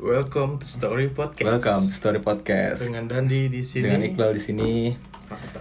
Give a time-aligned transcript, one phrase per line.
[0.00, 1.46] Welcome to Story Podcast.
[1.46, 3.86] Welcome to Story Podcast Dengan Dandi di sini.
[3.86, 4.70] dengan Iqbal di sini.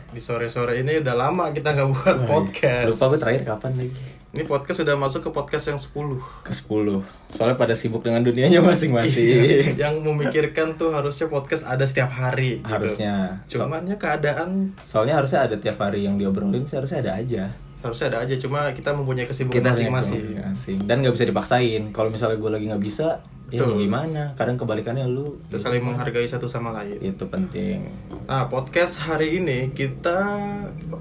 [0.09, 2.89] Di sore-sore ini udah lama kita nggak buat podcast.
[2.89, 4.01] Lupa gue terakhir kapan lagi?
[4.33, 8.65] Ini podcast sudah masuk ke podcast yang 10 Ke 10 Soalnya pada sibuk dengan dunianya
[8.65, 9.77] masing-masing.
[9.77, 12.65] Yang memikirkan tuh harusnya podcast ada setiap hari.
[12.65, 12.69] gitu.
[12.69, 13.45] Harusnya.
[13.45, 17.68] So- Cuman ya keadaan soalnya harusnya ada tiap hari yang diobrolin, sih harusnya ada aja.
[17.79, 18.35] Seharusnya ada aja.
[18.35, 20.35] Cuma kita mempunyai kesibukan masing-masing.
[20.83, 21.83] Dan nggak bisa dipaksain.
[21.89, 23.67] Kalau misalnya gue lagi nggak bisa, ya Betul.
[23.69, 24.21] mau gimana?
[24.35, 25.39] Kadang kebalikannya lu.
[25.47, 26.99] Kita saling menghargai satu sama lain.
[26.99, 27.87] Itu penting.
[28.23, 30.19] Nah, podcast hari ini kita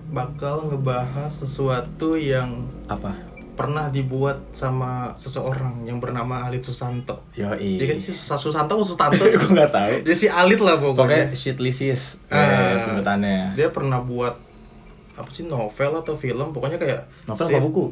[0.08, 3.12] bakal ngebahas sesuatu yang Apa?
[3.52, 7.26] pernah dibuat sama seseorang yang bernama Alit Susanto.
[7.34, 7.74] Yoi.
[7.74, 9.34] Dia kan sih Sus- Susanto atau Sustanto sih?
[9.34, 9.92] gue nggak tahu.
[10.06, 10.94] Dia si Alit lah pokoknya.
[10.94, 12.38] Pokoknya shitlicious Ah.
[12.38, 13.58] eh, sebutannya.
[13.58, 14.38] Dia pernah buat
[15.18, 17.84] apa sih novel atau film pokoknya kayak Novel Sit- apa buku?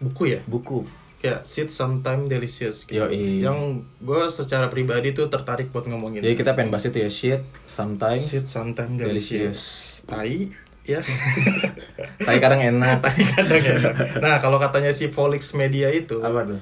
[0.00, 0.78] buku ya Buku.
[1.18, 2.96] kayak Sit Sometime Delicious gitu.
[2.96, 3.40] Yoi.
[3.40, 3.58] yang
[3.98, 8.22] gue secara pribadi tuh tertarik buat ngomongin Jadi kita pengen bahas itu ya shit sometimes
[8.22, 9.60] Sit Sometime Delicious,
[9.98, 10.06] delicious.
[10.06, 10.48] tai
[10.82, 11.04] ya
[12.20, 12.98] Tapi kadang enak.
[13.04, 13.76] tai kadang ya
[14.18, 16.60] nah kalau katanya si Volix Media itu Apa tuh?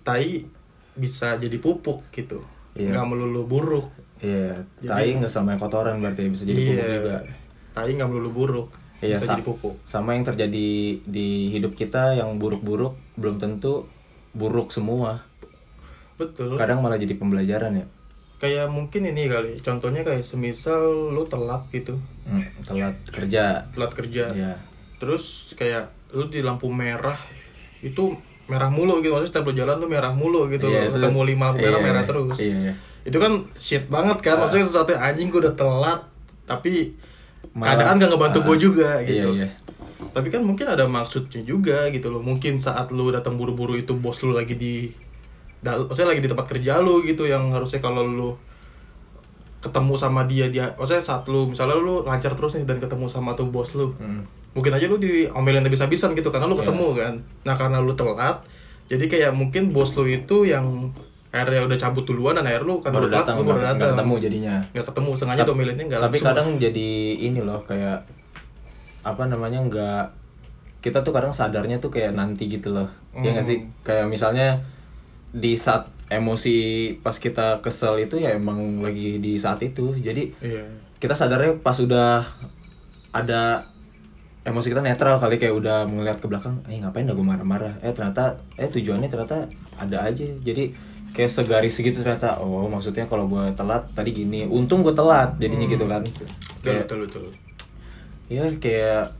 [0.00, 0.46] tai
[0.94, 2.40] bisa jadi pupuk gitu
[2.72, 2.92] Iya.
[2.92, 3.88] nggak melulu buruk
[4.18, 7.16] Iya, Jadi- tai nggak sama kotoran berarti bisa jadi pupuk juga.
[7.74, 12.14] tai nggak melulu buruk Iya, bisa sa- jadi pupuk Sama yang terjadi di hidup kita
[12.14, 13.84] yang buruk-buruk belum tentu
[14.32, 15.20] buruk semua.
[16.14, 17.86] betul Kadang malah jadi pembelajaran ya.
[18.36, 23.64] kayak mungkin ini kali contohnya kayak semisal lu telat gitu Hmm, telat kerja.
[23.66, 24.52] telat kerja Iya.
[24.94, 27.16] terus kayak lu di lampu merah
[27.78, 28.12] itu
[28.46, 31.46] merah mulu gitu maksudnya setiap lu jalan tuh merah mulu gitu Iya, itu- ketemu lima
[31.50, 32.08] lampu merah iya, merah iya.
[32.08, 32.74] terus Iya, iya.
[33.02, 36.00] itu kan shit banget kan maksudnya sesuatu yang anjing gue udah telat
[36.44, 36.92] tapi
[37.52, 39.48] Malah- keadaan gak ngebantu ah, gue juga gitu Iya, iya.
[40.10, 44.18] tapi kan mungkin ada maksudnya juga gitu loh mungkin saat lu datang buru-buru itu bos
[44.20, 44.88] lu lagi di
[45.62, 48.30] maksudnya lagi di tempat kerja lu gitu yang harusnya kalau lu
[49.58, 53.32] ketemu sama dia dia maksudnya saat lu misalnya lu lancar terus nih dan ketemu sama
[53.32, 54.22] tuh bos lu Hmm.
[54.52, 56.62] mungkin aja lu diomelin habis-habisan gitu karena lu Iya.
[56.62, 58.46] ketemu kan nah karena lu telat
[58.86, 60.94] jadi kayak mungkin bos lu itu yang
[61.36, 64.54] akhirnya udah cabut duluan dan akhirnya lu karena Baru datang, baru datang ketemu jadinya.
[64.70, 66.88] nggak ketemu sengaja Tap- diomelinnya nggak Tapi kadang jadi
[67.20, 67.98] ini loh kayak
[69.02, 70.02] apa namanya nggak
[70.78, 72.86] kita tuh kadang sadarnya tuh kayak nanti gitu loh.
[73.14, 73.50] Ya nggak Hmm.
[73.50, 73.58] sih?
[73.82, 74.62] Kayak misalnya
[75.28, 76.56] di saat emosi
[77.00, 79.94] pas kita kesel itu ya emang lagi di saat itu.
[79.94, 80.62] Jadi iya
[80.96, 82.24] kita sadarnya pas udah
[83.10, 83.66] ada
[84.42, 87.74] emosi kita netral kali kayak udah melihat ke belakang, eh ngapain dah gue marah-marah?
[87.80, 89.42] Eh ternyata eh tujuannya ternyata
[89.74, 90.22] ada aja.
[90.22, 90.70] Jadi
[91.16, 92.36] kayak segaris segitu ternyata.
[92.44, 94.44] Oh maksudnya kalau gue telat tadi gini.
[94.44, 96.04] Untung gue telat jadinya gitu kan.
[96.04, 96.28] betul
[96.60, 97.24] kayak betul betul
[98.26, 99.14] ya kayak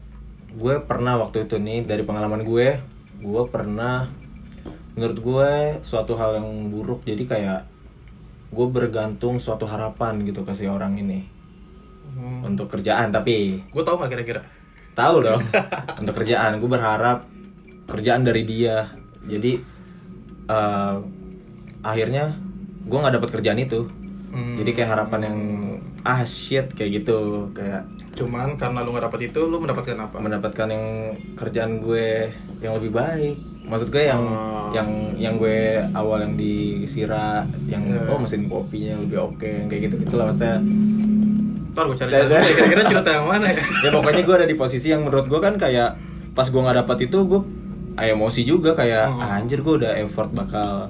[0.59, 2.83] gue pernah waktu itu nih dari pengalaman gue
[3.23, 4.11] gue pernah
[4.99, 7.05] menurut gue suatu hal yang buruk.
[7.09, 7.65] Jadi kayak
[8.53, 11.33] gue bergantung suatu harapan gitu ke si orang ini.
[12.17, 12.49] Hmm.
[12.49, 14.41] untuk kerjaan tapi gue tau nggak kira-kira?
[14.97, 15.43] Tahu dong.
[16.01, 17.29] Untuk kerjaan gue berharap
[17.85, 18.89] kerjaan dari dia.
[19.29, 19.61] Jadi
[20.49, 20.97] eh,
[21.87, 22.35] akhirnya
[22.83, 23.87] gue nggak dapat kerjaan itu
[24.27, 24.53] Hmm.
[24.55, 25.39] jadi kayak harapan yang
[26.03, 27.19] ah shit kayak gitu
[27.51, 30.85] kayak cuman karena lu nggak dapet itu lu mendapatkan apa mendapatkan yang
[31.33, 32.29] kerjaan gue
[32.61, 33.33] yang lebih baik
[33.65, 34.69] maksud gue yang Oh.
[34.73, 35.57] yang yang gue
[35.91, 36.55] awal yang di
[36.85, 38.03] Sira yang Iya.
[38.09, 40.59] oh mesin kopinya lebih oke yang kayak gitu gitulah maksudnya
[41.71, 44.87] ntar gue cari deh, kira-kira cerita yang mana ya ya pokoknya gue ada di posisi
[44.89, 45.97] yang menurut gue kan kayak
[46.33, 47.41] pas gue nggak dapat itu gue
[47.95, 49.23] ah, emosi juga kayak Hmm.
[49.23, 50.89] "Ah, anjir gue udah effort bakal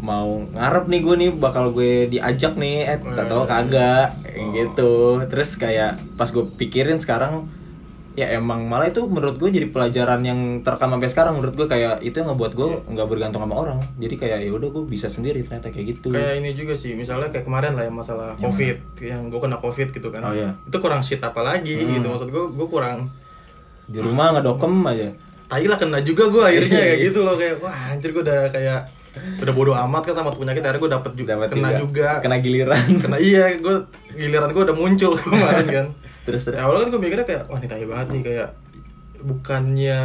[0.00, 3.50] mau ngarep nih gue nih bakal gue diajak nih eh tak tahu Hmm.
[3.50, 4.50] kagak Oh.
[4.50, 4.92] gitu
[5.26, 7.50] terus kayak pas gue pikirin sekarang
[8.14, 11.98] ya emang malah itu menurut gue jadi pelajaran yang terekam sampai sekarang menurut gue kayak
[12.00, 12.78] itu yang ngebuat gue Iya.
[12.88, 16.34] nggak bergantung sama orang jadi kayak ya udah gue bisa sendiri ternyata kayak gitu kayak
[16.36, 20.08] ini juga sih misalnya kayak kemarin lah yang masalah covid yang gue kena covid gitu
[20.08, 20.50] kan Oh, iya.
[20.60, 21.94] itu kurang shit apa lagi Hmm.
[21.94, 23.06] gitu maksud gue gue kurang
[23.84, 25.08] di rumah ngedokem aja
[25.46, 28.50] tai lah kena juga gue akhirnya Iya, kayak gitu loh kayak wah anjir gue udah
[28.50, 28.80] kayak
[29.38, 32.86] udah bodo amat kan sama penyakit akhirnya gue dapet juga Dapat kena juga, kena giliran.
[32.96, 33.74] Kena iya gue
[34.10, 35.86] giliran gue udah muncul kemarin kan.
[36.22, 36.54] Terus terus.
[36.54, 38.48] Ya, awalnya kan gue mikirnya kayak wah ini tai banget nih kayak
[39.18, 40.00] bukannya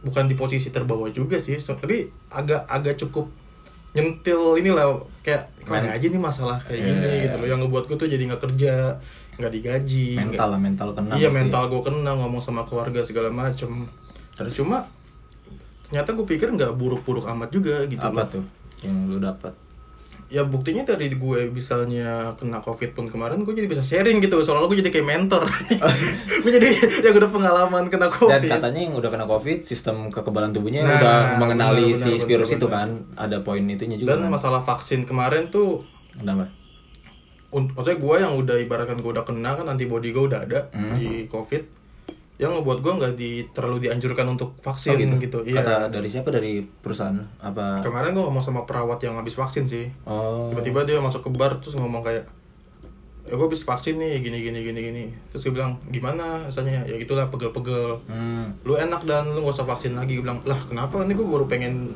[0.00, 3.28] bukan di posisi terbawa juga sih so- tapi agak agak cukup
[3.90, 7.46] nyentil inilah kayak ke mana aja nih masalah kayak Iya, gini iya, gitu loh.
[7.48, 8.72] Yang ngebuat gue tuh jadi nggak kerja
[9.34, 13.88] nggak digaji mental lah mental kena iya mental gue kena ngomong sama keluarga segala macem.
[14.32, 14.52] Terus?
[14.54, 14.86] Cuma
[15.90, 18.44] ternyata gue pikir nggak buruk-buruk amat juga gitu apa loh tuh
[18.80, 19.52] yang lu dapat
[20.26, 24.64] ya buktinya dari gue misalnya kena covid pun kemarin gue jadi bisa sharing gitu soalnya
[24.64, 25.42] gue jadi kayak mentor
[26.42, 26.68] gue jadi
[27.02, 30.94] yang udah pengalaman kena Dan covid katanya yang udah kena covid, sistem kekebalan tubuhnya Nah,
[30.96, 32.78] udah mengenali benar, si benar, virus benar, itu benar.
[32.78, 32.88] kan.
[33.18, 34.30] Ada poin itunya juga dan kan.
[34.30, 35.82] masalah vaksin kemarin tuh
[36.12, 36.46] Kenapa?
[37.50, 40.94] maksudnya gue yang udah ibaratkan gue udah kena kan antibody gue udah ada Hmm.
[40.94, 41.66] di covid
[42.40, 46.28] yang ngebuat gue nggak di terlalu dianjurkan untuk vaksin Oh, gitu, iya Kata dari siapa?
[46.28, 47.78] Dari perusahaan apa?
[47.80, 50.48] kemarin gue ngomong sama perawat yang habis vaksin sih Oh.
[50.48, 52.24] tiba-tiba dia masuk ke bar terus ngomong kayak
[53.22, 56.96] ya gue habis vaksin nih gini gini gini gini terus gue bilang gimana rasanya ya
[56.96, 58.50] gitulah pegel-pegel Hmm.
[58.64, 61.44] lu enak dan lu gak usah vaksin lagi gue bilang lah kenapa ini gue baru
[61.44, 61.92] pengen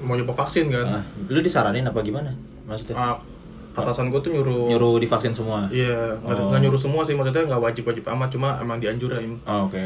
[0.00, 2.32] mau nyoba vaksin kan Ah, lu disaranin apa gimana?
[2.64, 2.96] Maksudnya?
[2.96, 3.14] Ah,
[3.74, 5.64] atasan gue tuh nyuruh Nyuruh divaksin semua.
[5.68, 6.48] iya nggak Oh.
[6.48, 9.80] nggak nyuruh semua sih maksudnya nggak wajib wajib amat cuma emang dianjurin Oh, oke.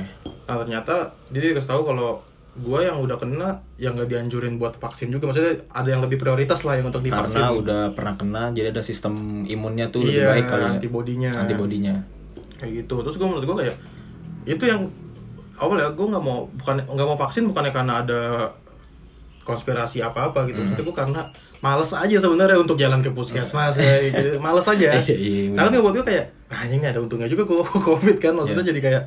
[0.45, 0.95] nah ternyata
[1.29, 2.19] dia dikasih tahu kalau
[2.57, 6.63] gue yang udah kena yang nggak dianjurin buat vaksin juga maksudnya ada yang lebih prioritas
[6.63, 9.13] lah yang untuk divaksin Karena udah pernah kena, jadi ada sistem
[9.45, 10.69] imunnya tuh lebih iya baik kali ya.
[10.73, 11.95] antibodinya Antibodinya.
[12.57, 13.77] kayak gitu terus gue menurut gue kayak
[14.47, 14.81] itu yang
[15.55, 18.21] awal ya gue nggak mau bukan nggak mau vaksin bukannya karena ada
[19.47, 20.67] konspirasi apa apa gitu Hmm.
[20.69, 21.21] maksudnya gue karena
[21.59, 24.37] males aja sebenarnya untuk jalan ke puskesmas ya gitu.
[24.39, 27.63] males aja Iya, iya, nah kan buat gue kayak ah ini ada untungnya juga gue
[27.89, 28.71] covid kan maksudnya Iya.
[28.71, 29.03] jadi kayak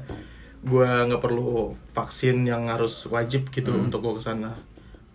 [0.59, 3.85] gue nggak perlu vaksin yang harus wajib gitu Hmm.
[3.85, 4.55] untuk gue ke sana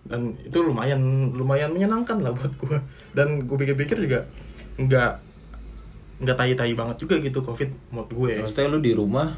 [0.05, 1.00] dan itu lumayan
[1.32, 2.76] lumayan menyenangkan lah buat gue
[3.12, 4.29] dan gue pikir-pikir juga
[4.76, 5.12] nggak
[6.21, 9.32] nggak tai-tai banget juga gitu covid menurut gue Maksudnya lu di rumah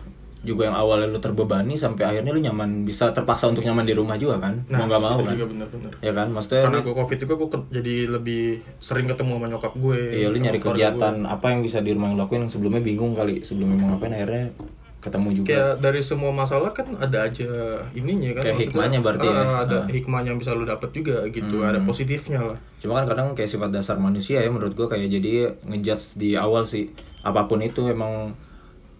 [0.46, 4.14] juga yang awalnya lu terbebani sampai akhirnya lu nyaman bisa terpaksa untuk nyaman di rumah
[4.14, 4.62] juga kan?
[4.66, 5.34] Mau nggak mau kan?
[5.34, 6.30] juga bener-bener ya kan?
[6.30, 8.42] Maksudnya karena gue covid juga gue jadi lebih
[8.78, 12.18] sering ketemu sama nyokap gue iya lu nyari kegiatan apa yang bisa di rumah yang
[12.18, 14.54] lakuin yang sebelumnya bingung kali sebelumnya mau ngapain akhirnya
[14.96, 15.36] ketemu gue.
[15.36, 15.46] juga.
[15.48, 17.46] Kayak dari semua masalah kan ada aja
[17.92, 19.34] ininya kan Kayak maksudnya, hikmahnya berarti ya?
[19.36, 19.84] ah, ada Ah.
[19.86, 22.58] hikmahnya yang bisa lu dapet juga gitu ada positifnya lah.
[22.76, 25.32] Cuma kan kadang kayak sifat dasar manusia ya menurut gua kayak jadi
[25.62, 26.90] ngejudge di awal sih
[27.20, 28.34] apa pun itu emang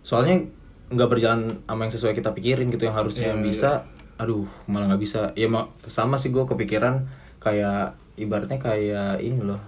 [0.00, 0.46] soalnya
[0.88, 3.70] nggak berjalan sama yang sesuai kita pikirin gitu yang harusnya Iya, yang bisa
[4.16, 5.20] aduh malah nggak bisa.
[5.34, 7.04] Ya ma- sama sih gue kepikiran
[7.36, 9.60] kayak ibaratnya kayak ini loh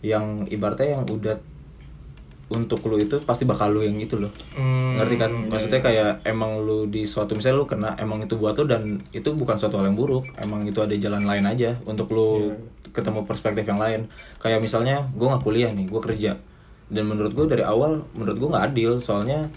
[0.00, 1.36] yang ibaratnya yang udah
[2.48, 4.32] untuk lu itu pasti bakal lu yang itu loh.
[4.56, 5.28] Hmm, ngerti kan?
[5.28, 8.82] iya, maksudnya kayak emang lu di suatu misalnya lu kena emang itu buat lu dan
[9.10, 12.56] itu bukan suatu hal yang buruk emang itu ada jalan lain aja untuk lu Iya.
[12.94, 14.08] ketemu perspektif yang lain.
[14.38, 16.40] Kayak misalnya gue nggak kuliah nih gue kerja.
[16.88, 19.52] Dan menurut gue dari awal menurut gue nggak adil soalnya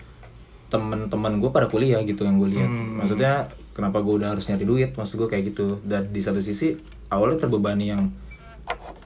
[0.72, 2.72] teman-teman gue pada kuliah gitu yang gue lihat.
[2.72, 3.04] Hmm.
[3.04, 4.92] maksudnya kenapa gue udah harus nyari duit?
[4.96, 5.84] Maksud gue kayak gitu.
[5.84, 6.74] Dan di satu sisi
[7.12, 8.08] awalnya terbebani yang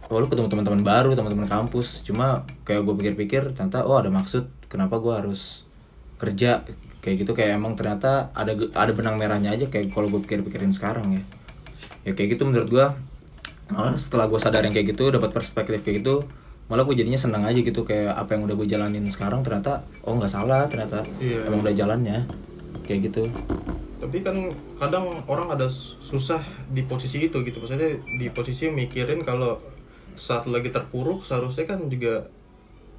[0.06, 2.06] oh lu ketemu teman-teman baru teman-teman kampus.
[2.06, 5.66] Cuma kayak gue pikir-pikir ternyata oh ada maksud kenapa gue harus
[6.22, 6.62] kerja.
[7.02, 11.18] Kayak gitu kayak emang ternyata ada ada benang merahnya aja kayak kalau gue pikir-pikirin sekarang
[11.18, 11.24] ya.
[12.06, 12.86] Ya kayak gitu menurut gue
[13.66, 16.30] malah setelah gue sadar yang kayak gitu dapat perspektif kayak gitu
[16.66, 20.18] malah gue jadinya senang aja gitu kayak apa yang udah gue jalanin sekarang ternyata oh
[20.18, 21.46] nggak salah ternyata Iya.
[21.46, 22.26] emang udah jalannya
[22.82, 23.22] kayak gitu
[23.96, 24.38] tapi kan
[24.76, 29.58] kadang orang ada susah di posisi itu gitu maksudnya di posisi mikirin kalau
[30.14, 32.26] saat lagi terpuruk seharusnya kan juga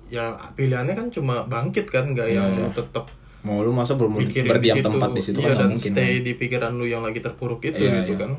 [0.06, 2.62] ya pilihannya kan cuma bangkit kan nggak Iya, yang iya.
[2.62, 3.10] lu tetap
[3.42, 4.86] mau lu masa belum berdiam di situ.
[4.86, 6.24] tempat di situ iya, kan dan mungkin stay kan?
[6.26, 8.22] di pikiran lu yang lagi terpuruk itu Iya, gitu iya.
[8.26, 8.30] kan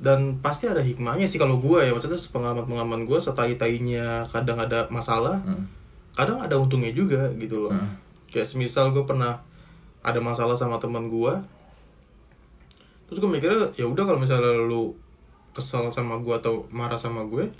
[0.00, 4.56] dan pasti ada hikmahnya sih kalau gue ya maksudnya pengalaman pengalaman gue setai tainya kadang
[4.56, 5.68] ada masalah Hmm.
[6.10, 8.00] kadang ada untungnya juga gitu loh Hmm.
[8.28, 9.44] kayak semisal gue pernah
[10.00, 11.32] ada masalah sama teman gue
[13.06, 14.96] terus gue mikirnya ya udah kalau misalnya lu
[15.50, 17.50] kesal sama gue atau marah sama gue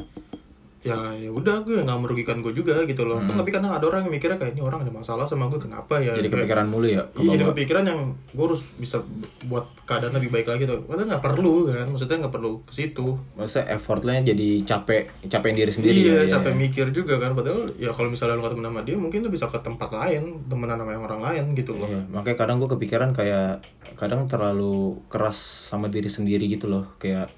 [0.81, 4.09] ya ya udah gue nggak merugikan gue juga gitu loh Kan tapi kadang ada orang
[4.09, 6.89] yang mikirnya kayak ini orang ada masalah sama gue kenapa ya jadi Kayak- kepikiran mulu
[6.89, 8.01] ya Iya, jadi kepikiran yang
[8.33, 8.97] gue harus bisa
[9.45, 10.81] buat keadaan lebih baik lagi tuh.
[10.87, 13.19] Padahal nggak perlu kan, maksudnya nggak perlu ke situ.
[13.35, 16.61] maksudnya effortnya jadi capek capekin diri sendiri iya, ya, capek ya.
[16.63, 17.35] mikir juga kan.
[17.35, 20.79] Padahal ya kalau misalnya lu ketemu sama dia, mungkin lu bisa ke tempat lain, temenan
[20.79, 21.91] sama yang orang lain gitu loh.
[21.91, 23.67] Iya, makanya kadang gue kepikiran kayak
[23.99, 25.37] kadang terlalu keras
[25.69, 27.29] sama diri sendiri gitu loh kayak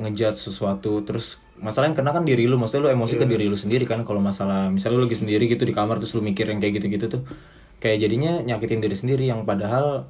[0.00, 3.22] ngejudge sesuatu terus masalah yang kena kan diri lu maksudnya lu emosi Iya.
[3.22, 6.12] ke diri lu sendiri kan kalau masalah misalnya lu lagi sendiri gitu di kamar terus
[6.12, 7.22] lu mikir yang kayak gitu-gitu tuh
[7.76, 10.04] kayak jadinya nyakitin diri sendiri yang padahal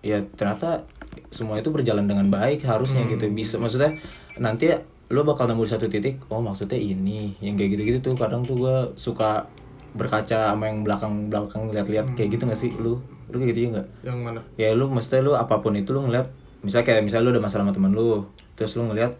[0.00, 0.86] ya ternyata
[1.28, 3.12] semua itu berjalan dengan baik harusnya Hmm.
[3.12, 3.92] gitu bisa maksudnya
[4.36, 4.70] nanti
[5.06, 8.76] lu bakal nemu satu titik oh maksudnya ini yang kayak gitu-gitu tuh kadang tuh gue
[8.96, 9.46] suka
[9.92, 13.70] berkaca sama yang belakang belakang lihat-lihat kayak gitu gak sih lu lu kayak gitu juga
[13.72, 14.40] nggak Yang mana?
[14.54, 17.62] ya lu mesti lu apa pun itu lu ngeliat misalnya kayak misalnya lu udah masalah
[17.64, 19.14] sama teman lu terus lu ngeliat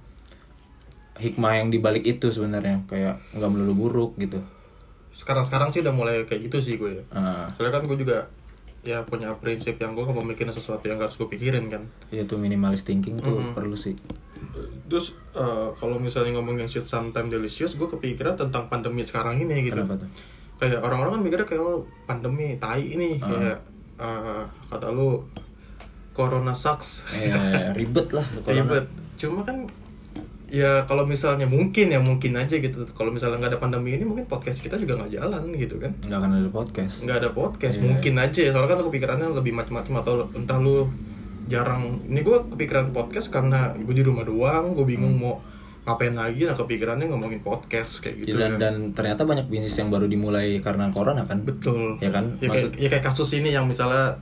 [1.17, 4.41] hikmah yang dibalik itu sebenarnya kayak nggak melulu buruk gitu
[5.11, 6.93] Sekarang-sekarang sih udah mulai kayak gitu sih gue.
[6.93, 7.03] ya.
[7.11, 8.19] nah, Soalnya kan gue juga
[8.83, 11.83] ya punya prinsip yang gue nggak mau mikirin sesuatu yang gak harus gue pikirin kan.
[12.09, 13.99] ya tuh minimalis thinking tuh perlu sih
[14.87, 19.83] terus eh, kalau misalnya ngomongin shit sometime delicious gue kepikiran tentang pandemi sekarang ini gitu
[19.83, 20.11] Kenapa tuh?
[20.57, 23.59] kayak orang-orang kan mikirnya kayak oh, pandemi tai ini kayak
[23.97, 25.27] eh, kata lu
[26.13, 28.55] corona sucks Eh, ribet lah corona.
[28.55, 29.67] ribet cuma kan
[30.47, 32.87] ya kalau misalnya mungkin ya mungkin aja gitu.
[32.95, 35.93] Kalau misalnya nggak ada pandemi ini mungkin podcast kita juga nggak jalan gitu kan.
[36.07, 36.95] Nggak akan ada podcast.
[37.03, 37.85] Nggak ada podcast Iya.
[37.91, 38.41] mungkin aja.
[38.55, 40.87] Soalnya kan kepikirannya lebih macam-macam atau entah lu
[41.51, 41.99] jarang.
[42.07, 45.43] Ini gue kepikiran podcast karena gue di rumah doang gue bingung mau
[45.87, 48.59] ngapain lagi nah kepikirannya ngomongin podcast kayak gitu dan kan.
[48.59, 51.47] dan ternyata banyak bisnis yang baru dimulai karena corona kan.
[51.47, 52.03] Betul.
[52.03, 52.35] Ya kan?
[52.43, 54.19] ya kayak, ya kayak kasus ini yang misalnya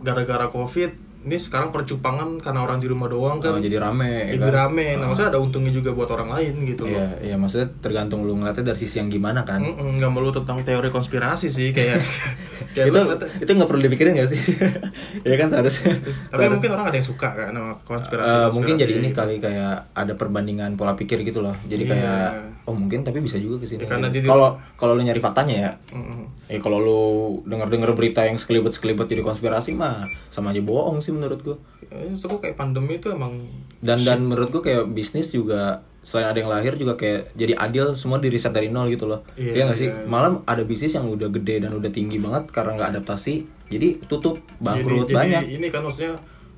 [0.00, 4.36] gara-gara covid ini sekarang percupangan karena orang di rumah doang kan Oh, jadi rame ya
[4.36, 4.52] jadi kan?
[4.62, 8.22] rame nah maksudnya ada untungnya juga buat orang lain gitu loh Iya, iya maksudnya tergantung
[8.22, 9.58] lu ngeliatnya dari sisi yang gimana kan.
[9.58, 12.04] Mm-mm, nggak melulu tentang teori konspirasi sih kayak
[12.74, 14.40] kayak itu kata- itu nggak perlu dipikirin gak sih?
[15.24, 15.96] ya kan seharusnya.
[16.28, 19.16] tapi mungkin orang ada yang suka kan sama konspirasi, Eh, mungkin jadi ini gitu.
[19.16, 21.56] kali kayak ada perbandingan pola pikir gitu loh.
[21.62, 21.90] Jadi Iya.
[21.90, 22.28] kayak
[22.64, 23.84] oh mungkin tapi bisa juga ke sini.
[23.84, 25.70] Ya, Kalau kalau lu nyari faktanya ya.
[25.90, 26.28] Mm-mm.
[26.44, 27.00] Ya kalau lu
[27.44, 31.56] denger-denger berita yang sekelibet-sekelibet jadi konspirasi mah sama aja bohong sih menurut gua.
[31.86, 33.38] Ya, kayak pandemi itu emang
[33.78, 37.96] Dan dan menurut gua kayak bisnis juga selain ada yang lahir juga kayak jadi adil
[37.96, 39.24] semua di riset dari nol gitu loh.
[39.38, 39.88] Iya, Iya nggak sih?
[39.88, 40.04] iya.
[40.04, 43.46] Malah ada bisnis yang udah gede dan udah tinggi banget karena nggak adaptasi.
[43.72, 45.42] Jadi tutup, bangkrut jadi, banyak.
[45.48, 46.12] jadi ini kan maksudnya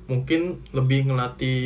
[0.07, 1.59] mungkin lebih ngelatih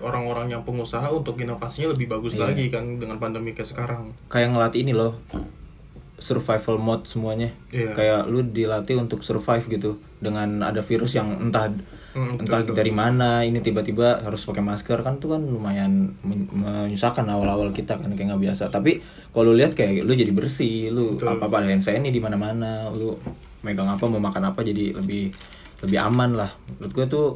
[0.00, 2.52] orang-orang yang pengusaha untuk inovasinya lebih bagus Iya.
[2.52, 5.16] lagi kan dengan pandemi kayak sekarang kayak ngelatih ini loh
[6.20, 7.92] survival mode semuanya Iya.
[7.96, 11.72] kayak lu dilatih untuk survive gitu dengan ada virus yang entah
[12.16, 16.48] Hmm, entah betul, dari mana ini tiba-tiba harus pakai masker kan tuh kan lumayan men-
[16.48, 18.72] menyusahkan awal-awal kita kan kayak nggak biasa.
[18.72, 19.04] Tapi
[19.36, 21.36] kalau lihat kayak lu jadi bersih lu Betul.
[21.36, 23.12] apa apa hand sanitizer di mana-mana lu
[23.60, 25.28] megang apa mau makan apa jadi lebih
[25.84, 26.56] lebih aman lah.
[26.80, 27.26] Menurut gue tuh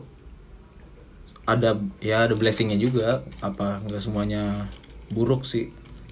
[1.45, 4.65] ada ya ada blessingnya juga apa nggak semuanya
[5.13, 5.69] buruk sih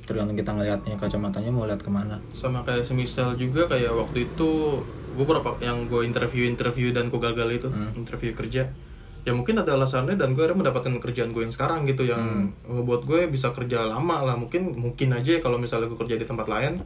[0.09, 4.81] tergantung kita ngelihatnya kacamatanya mau lihat ke mana sama kayak semisal juga kayak waktu itu
[5.13, 7.93] gue berapa yang gue interview interview dan gue gagal itu Hmm.
[7.93, 8.73] interview kerja
[9.21, 12.73] ya mungkin ada alasannya dan gue akhirnya mendapatkan kerjaan gue yang sekarang gitu yang Hmm.
[12.73, 16.49] ngebuat gue bisa kerja lama lah mungkin mungkin aja kalau misalnya gue kerja di tempat
[16.49, 16.81] lain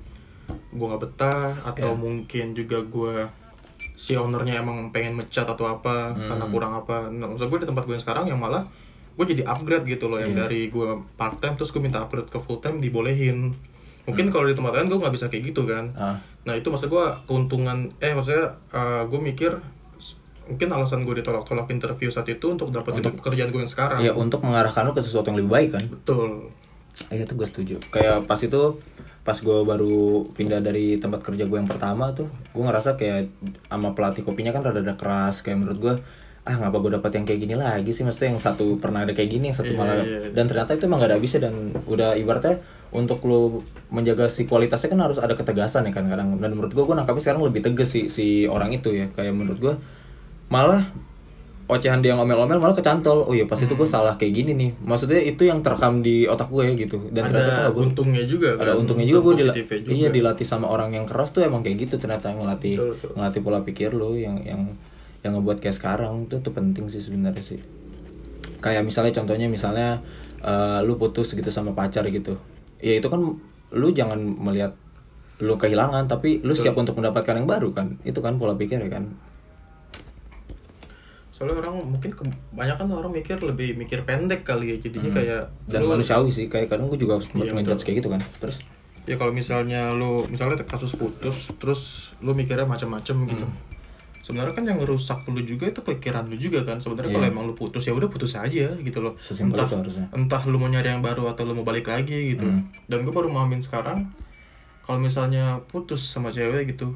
[0.69, 1.97] gue nggak betah atau Ya.
[1.97, 3.15] mungkin juga gue
[3.95, 6.27] si ownernya emang pengen mecat atau apa Hmm.
[6.27, 8.67] karena kurang apa nah, maksud gue di tempat gue yang sekarang yang malah
[9.13, 10.47] gue jadi upgrade gitu loh yang Iya.
[10.47, 13.53] dari gue part time terus gue minta upgrade ke full time dibolehin
[14.03, 16.05] mungkin kalau di tempat lain gue nggak bisa kayak gitu kan Hmm.
[16.07, 18.59] ah Nah itu maksud gue keuntungan eh maksudnya
[19.05, 19.63] gue mikir
[20.45, 24.01] mungkin alasan gue ditolak-tolak interview saat itu untuk dapetin pekerjaan gue yang sekarang.
[24.01, 26.51] ya untuk mengarahkan lu ke sesuatu yang lebih baik kan Betul.
[27.09, 27.75] Iya itu gue setuju.
[27.89, 28.83] Kayak pas itu
[29.23, 29.97] pas gue baru
[30.29, 33.31] pindah dari tempat kerja gue yang pertama tuh, gue ngerasa kayak
[33.65, 35.41] sama pelatih kopinya kan rada-rada keras.
[35.41, 35.95] Kayak menurut gue,
[36.43, 38.03] ah ngapa gue dapet yang kayak gini lagi sih?
[38.03, 40.27] Maksudnya yang satu pernah ada kayak gini, yang satu Iya, malah iya.
[40.29, 42.59] dan ternyata itu emang gak ada habisnya dan udah ibaratnya
[42.91, 46.83] untuk lu menjaga si kualitasnya kan harus ada ketegasan ya kan kadang dan menurut gue
[46.83, 49.75] gue nangkapnya sekarang lebih tegas si si orang itu ya kayak menurut gue
[50.49, 50.83] malah
[51.65, 55.17] ocehan dia ngomel-ngomel malah kecantol oh iya pas itu gue salah kayak gini nih maksudnya
[55.19, 58.63] itu yang terekam di otak gue gitu dan ternyata ada tuh gua- untungnya juga kan.
[58.63, 59.89] ada untungnya juga gue dila- juga.
[59.89, 63.11] iya dilatih sama orang yang keras tuh emang kayak gitu ternyata ngelatih Betul, betul.
[63.15, 64.69] ngelatih pola pikir lo yang yang
[65.23, 67.61] yang ngebuat kayak sekarang tuh tuh penting sih sebenarnya sih.
[68.59, 70.03] Kayak misalnya contohnya misalnya
[70.39, 72.35] eh, lu putus gitu sama pacar gitu.
[72.79, 73.39] Ya itu kan
[73.71, 74.75] lu jangan melihat
[75.39, 77.99] lu kehilangan tapi lu siap untuk mendapatkan yang baru kan.
[78.03, 79.11] Itu kan pola pikir ya kan.
[81.33, 85.91] Soalnya orang mungkin kebanyakan orang mikir lebih mikir pendek kali ya jadinya kayak dan lu-
[85.91, 88.21] manusiawi sih kayak kadang gue juga Iya, ngejudge kayak gitu kan.
[88.39, 88.63] Terus?
[89.03, 91.81] Ya kalau misalnya lu misalnya kasus putus terus
[92.19, 93.47] lu mikirnya macam-macam gitu.
[94.23, 96.79] Sebenarnya kan yang ngerusak lu juga itu pikiran lu juga kan.
[96.79, 97.17] Sebenarnya Iya.
[97.17, 99.19] kalau emang lu putus ya udah putus aja gitu loh.
[99.19, 100.07] Sesimpel entah harusnya.
[100.11, 102.45] entah lu mau nyari yang baru atau lu mau balik lagi gitu.
[102.45, 102.71] Hmm.
[102.87, 104.15] Dan gue baru mahamin sekarang
[104.81, 106.95] kalau misalnya putus sama cewek gitu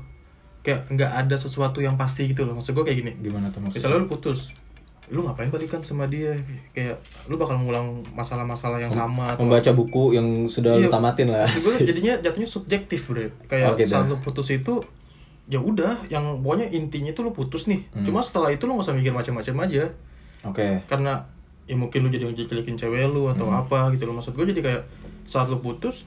[0.61, 2.54] kayak nggak ada sesuatu yang pasti gitu loh.
[2.54, 3.12] Maksud gue kayak gini.
[3.21, 4.38] gimana tuh maksudnya Misalnya lu putus,
[5.09, 6.35] lu ngapain balikan sama dia?
[6.73, 11.26] Kayak lu bakal ngulang masalah-masalah yang sama atau membaca buku yang sudah lu Iya, tamatin
[11.28, 13.87] lah gue jadinya jatuhnya subjektif bre kayak Oh, gitu.
[13.88, 14.83] saat lu putus itu
[15.46, 18.02] ya udah yang pokoknya intinya itu lu putus nih Hmm.
[18.02, 19.84] cuma setelah itu lu gak usah mikir macam-macam aja
[20.42, 21.22] oke karena
[21.64, 23.60] ya mungkin lu jadi ngejelekin cewek lu atau Hmm.
[23.60, 24.82] apa gitu loh maksud gue jadi kayak
[25.24, 26.06] saat lu putus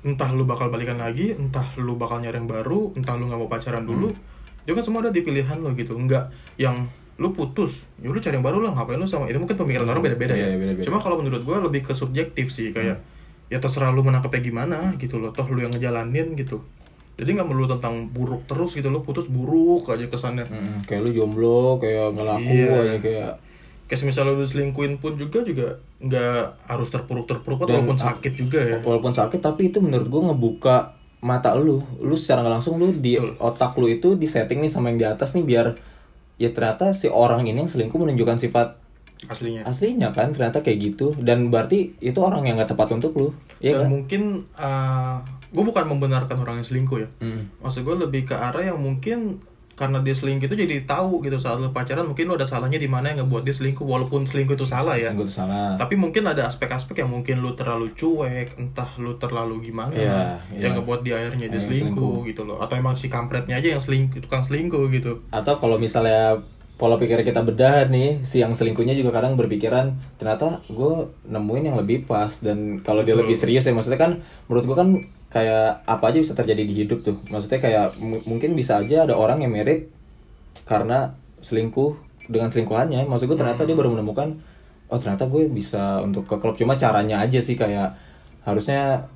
[0.00, 3.48] entah lu bakal balikan lagi entah lu bakal nyari yang baru entah lu nggak mau
[3.48, 4.62] pacaran dulu Hmm.
[4.62, 8.34] itu kan semua ada di pilihan lo gitu enggak yang lu putus ya lu cari
[8.34, 10.82] yang baru lah ngapain lu sama itu mungkin pemikiran orang beda-beda Iya, ya beda-beda.
[10.82, 12.98] cuma kalau menurut gue lebih ke subjektif sih kayak
[13.46, 16.58] ya terserah lu menangkapnya gimana gitu loh toh lu yang ngejalanin gitu
[17.14, 20.42] jadi nggak melulu tentang buruk terus gitu lo putus buruk aja kesannya.
[20.42, 22.74] Mm, kayak lu jomblo kayak nggak laku Iya.
[22.76, 23.30] aja kayak
[23.84, 25.68] kayak misalnya lu selingkuhin pun juga juga
[25.98, 28.78] nggak harus terpuruk terpuruk Dan- walaupun sakit juga ya.
[28.80, 30.76] walaupun sakit tapi itu menurut gue ngebuka
[31.20, 31.78] mata lu.
[31.98, 33.38] Lu secara nggak langsung lu di Betul.
[33.38, 35.72] otak lu itu di setting nih sama yang di atas nih biar
[36.34, 38.76] ya ternyata si orang ini yang selingkuh menunjukkan sifat
[39.24, 39.62] aslinya.
[39.64, 41.14] aslinya kan ternyata kayak gitu.
[41.16, 43.28] Dan berarti itu orang yang nggak tepat untuk lu
[43.58, 44.22] iya dan kan mungkin
[45.54, 47.46] gue bukan membenarkan orang yang selingkuh ya Hmm.
[47.58, 49.38] maksud gue lebih ke arah yang mungkin
[49.74, 52.86] karena dia selingkuh itu jadi tahu gitu saat lu pacaran mungkin lu ada salahnya di
[52.86, 56.22] mana yang ngebuat dia selingkuh walaupun selingkuh itu salah ya Gue tuh salah tapi mungkin
[56.24, 60.78] ada aspek-aspek yang mungkin lu terlalu cuek entah lu terlalu gimana Iya, yang iya.
[60.78, 62.18] ngebuat dia akhirnya dia selingkuh, selingkuh.
[62.24, 66.38] gitu loh atau emang si kampretnya aja yang selingkuh tukang selingkuh gitu atau kalau misalnya
[66.74, 70.92] pola pikir kita bedah nih si yang selingkuhnya juga kadang berpikiran ternyata gue
[71.24, 73.26] nemuin yang lebih pas dan kalau dia Betul.
[73.26, 74.88] lebih serius ya maksudnya kan menurut gue kan
[75.34, 79.12] kayak apa aja bisa terjadi di hidup tuh maksudnya kayak mu- mungkin bisa aja ada
[79.12, 79.90] orang yang merit
[80.62, 81.10] karena
[81.40, 84.38] selingkuh dengan selingkuhannya maksud gue ternyata dia baru menemukan
[84.86, 87.98] oh ternyata gue bisa untuk ke klub cuma caranya aja sih kayak
[88.40, 89.10] harusnya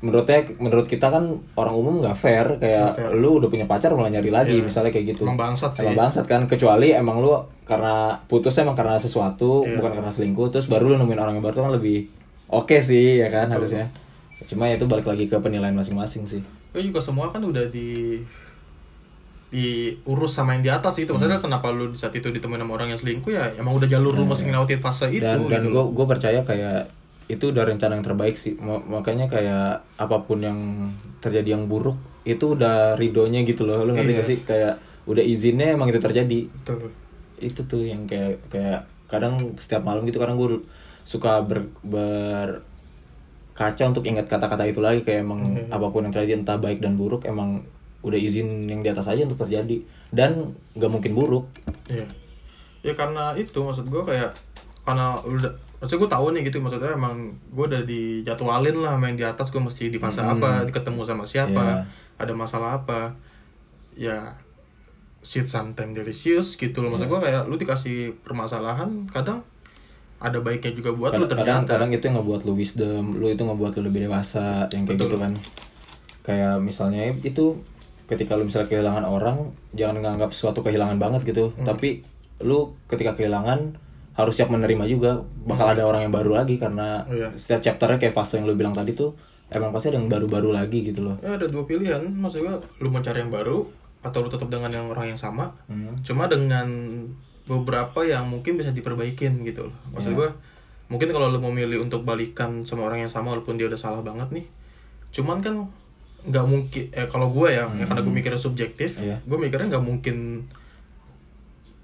[0.00, 3.20] menurutnya menurut kita kan orang umum nggak fair kayak Nggak fair.
[3.20, 4.64] lu udah punya pacar malah nyari lagi Iya.
[4.64, 5.84] misalnya kayak gitu Emang bangsat sih.
[5.84, 9.76] Emang bangsat kan kecuali emang lu karena putus emang karena sesuatu Iya.
[9.76, 12.08] bukan karena selingkuh terus baru lu nemuin orang yang baru tuh kan lebih
[12.48, 13.92] oke sih ya kan harusnya
[14.42, 16.40] cuma ya itu balik lagi ke penilaian masing-masing sih.
[16.70, 18.20] Itu juga semua kan udah di
[19.50, 21.50] diurus sama yang di atas itu maksudnya Hmm.
[21.50, 23.30] kenapa lu di saat itu ditemuin sama orang yang selingkuh?
[23.30, 26.40] Ya emang udah jalur lu masih ngelewatin fase itu dan dan gitu gue gue percaya
[26.40, 26.86] kayak
[27.26, 28.54] itu udah rencana yang terbaik sih.
[28.56, 30.58] Ma- makanya kayak apa pun yang
[31.18, 33.82] terjadi yang buruk itu udah ridonya gitu loh.
[33.82, 34.18] Lu ngerti Iya.
[34.18, 34.38] gak sih?
[34.44, 36.46] Kayak udah izinnya emang itu terjadi.
[36.46, 36.90] Betul.
[37.40, 40.60] itu tuh yang kayak kayak kadang setiap malam gitu kadang gue
[41.02, 41.64] suka ber,
[43.60, 45.68] berkaca untuk ingat kata-kata itu lagi kayak emang Mhm.
[45.68, 47.60] apa pun yang terjadi entah baik dan buruk emang
[48.00, 51.44] udah izin yang di atas aja untuk terjadi dan nggak mungkin buruk
[51.86, 52.08] Iya.
[52.80, 54.32] Ya karena itu maksud gue kayak
[54.80, 59.20] karena udah maksud gue tahu nih gitu maksudnya emang gue udah dijadwalin lah main di
[59.22, 61.84] atas gue mesti di fase apa ketemu sama siapa Iya.
[62.16, 63.12] ada masalah apa
[63.92, 64.32] ya
[65.20, 69.44] shit sometimes delicious gitu loh maksud gue kayak lu dikasih permasalahan kadang
[70.20, 73.40] ada baiknya juga buat lu kadang, ternyata kadang itu yang ngebuat lu wisdom lu itu
[73.40, 75.06] ngebuat lu lebih dewasa yang kayak Betul.
[75.06, 75.32] gitu kan
[76.20, 77.56] kayak misalnya itu
[78.04, 79.36] ketika lu misalnya kehilangan orang
[79.72, 81.64] jangan nganggap suatu kehilangan banget gitu Hmm.
[81.64, 82.04] tapi
[82.40, 83.76] lu ketika kehilangan
[84.12, 87.08] harus siap menerima juga bakal ada orang yang baru lagi karena Hmm.
[87.08, 87.28] Oh, iya.
[87.34, 89.16] setiap chapternya kayak fase yang lu bilang tadi tuh
[89.48, 92.88] emang pasti ada yang baru-baru lagi gitu loh ya ada dua pilihan maksud gue lu
[92.88, 93.64] mencari yang baru
[94.00, 95.96] atau lu tetap dengan yang orang yang sama Hmm.
[96.00, 96.68] cuma dengan
[97.50, 99.76] beberapa yang mungkin bisa diperbaikin gitu loh.
[99.90, 100.18] Maksud Iya.
[100.22, 100.28] gue
[100.86, 104.02] mungkin kalau lu mau milih untuk balikan sama orang yang sama walaupun dia udah salah
[104.02, 104.46] banget nih
[105.10, 105.54] cuman kan
[106.20, 109.22] nggak mungkin eh kalau gue ya, ya karena gue mikirnya subjektif Iya.
[109.22, 110.46] gue mikirnya nggak mungkin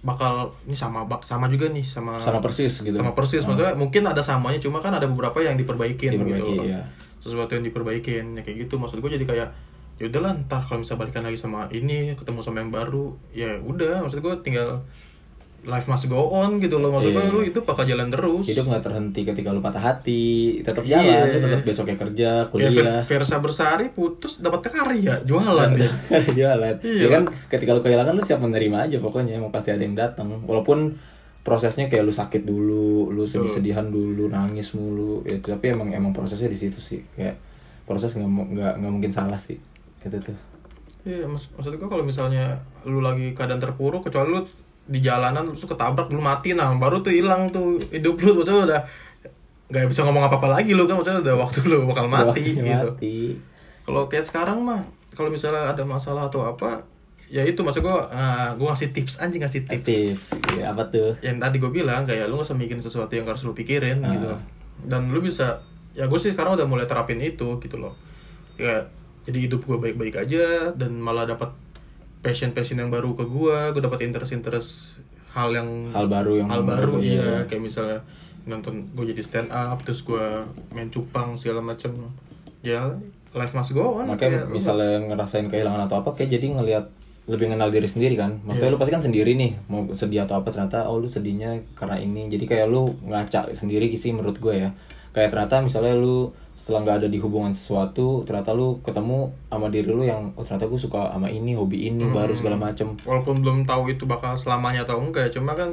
[0.03, 2.95] bakal ini sama bak sama juga nih sama sama persis gitu.
[2.95, 3.43] sama persis.
[3.43, 6.65] Maksudnya mungkin ada samanya cuma kan ada beberapa yang diperbaikin Diperbaiki, gitu loh.
[6.67, 6.83] iya.
[7.19, 8.79] sesuatu yang diperbaikin ya kayak gitu.
[8.79, 9.49] Maksud gue jadi kayak
[9.97, 14.07] ya udahlah ntar kalau bisa balikan lagi sama ini ketemu sama yang baru ya udah.
[14.07, 14.87] Maksud gue tinggal
[15.63, 16.91] life must go on gitu loh.
[16.91, 17.31] Maksud gue Iya.
[17.31, 18.45] lu itu bakal jalan terus.
[18.45, 20.25] Hidup nggak terhenti ketika lu patah hati
[20.61, 21.01] tetap Iya.
[21.01, 25.91] jalan lu tetap besoknya kerja kuliah Ver- Versa Bersari putus dapat karya jualan dia.
[26.39, 26.75] Jualan.
[26.79, 27.01] Iya.
[27.01, 30.43] ya kan ketika lu kehilangan lu siap menerima aja pokoknya emang pasti ada yang datang
[30.43, 30.99] walaupun
[31.41, 36.47] prosesnya kayak lu sakit dulu lu sedih-sedihan dulu nangis mulu ya, tapi emang emang prosesnya
[36.47, 37.07] di situ sih.
[37.13, 37.39] Kayak
[37.83, 39.55] proses nggak nggak nggak mungkin salah sih.
[40.01, 40.35] Itu tuh.
[41.03, 44.43] Iya, mak maksud gue kalau misalnya lu lagi keadaan terpuruk, kecuali lu
[44.87, 46.55] di jalanan terus ketabrak lu mati.
[46.55, 48.39] Nah baru tuh hilang tuh hidup lu.
[48.39, 48.81] Maksudnya udah
[49.67, 50.95] nggak bisa ngomong apa apa lagi lu kan?
[50.95, 52.89] Maksudnya udah waktu lu bakal mati gitu.
[53.83, 56.85] Kalau kayak sekarang mah kalau misalnya ada masalah atau apa
[57.27, 57.97] ya itu maksud gue
[58.55, 59.87] gue ngasih tips anjing ngasih tips.
[59.87, 60.27] tips.
[60.55, 61.19] Ya, apa tuh?
[61.19, 64.11] Yang tadi gue bilang kayak lu gak usah mikirin sesuatu yang harus lu pikirin Ah.
[64.15, 64.31] gitu.
[64.87, 65.59] Dan lu bisa
[65.97, 67.99] ya gue sih sekarang udah mulai terapin itu gitu loh.
[68.55, 68.87] Ya
[69.27, 71.51] jadi hidup gue baik-baik aja dan malah dapat
[72.27, 74.71] passion passion yang baru ke gue gue dapat interest interest
[75.31, 77.23] hal yang hal baru yang hal baru iya.
[77.23, 77.39] Ya.
[77.47, 78.03] kayak misalnya
[78.47, 80.27] nonton gue jadi stand up terus gue
[80.75, 81.95] main cupang segala macem.
[82.63, 82.95] Ya
[83.37, 86.85] life must go on makanya kayak lu misalnya ngerasain kehilangan atau apa kayak jadi ngelihat
[87.27, 88.39] lebih kenal diri sendiri kan.
[88.47, 88.75] Maksudnya Iya.
[88.75, 92.31] lu pasti kan sendiri nih mau sedih atau apa ternyata oh lu sedihnya karena ini.
[92.31, 94.71] Jadi kayak lu ngaca sendiri sih menurut gue ya.
[95.11, 96.31] Kayak ternyata misalnya lu
[96.67, 100.67] setelah nggak ada di hubungan sesuatu ternyata lu ketemu sama diri lu yang oh ternyata
[100.67, 102.41] gue suka sama ini hobi ini baru Hmm.
[102.43, 105.71] segala macem walaupun belum tahu itu bakal selamanya atau enggak cuma kan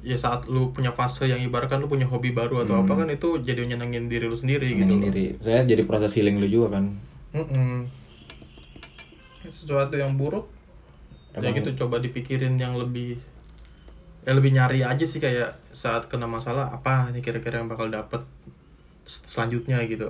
[0.00, 3.40] ya saat lu punya fase yang ibaratkan lu punya hobi baru atau apa kan itu
[3.40, 5.06] jadi nyenengin diri lu sendiri gitu Nyenengin loh.
[5.10, 6.94] diri saya jadi proses healing lu juga kan
[7.32, 7.90] Mm-mm.
[9.44, 10.46] sesuatu yang buruk
[11.32, 13.18] ya Emang- gitu coba dipikirin yang lebih
[14.22, 18.22] ya lebih nyari aja sih kayak saat kena masalah apa nih kira-kira yang bakal dapet
[19.04, 20.08] selanjutnya gitu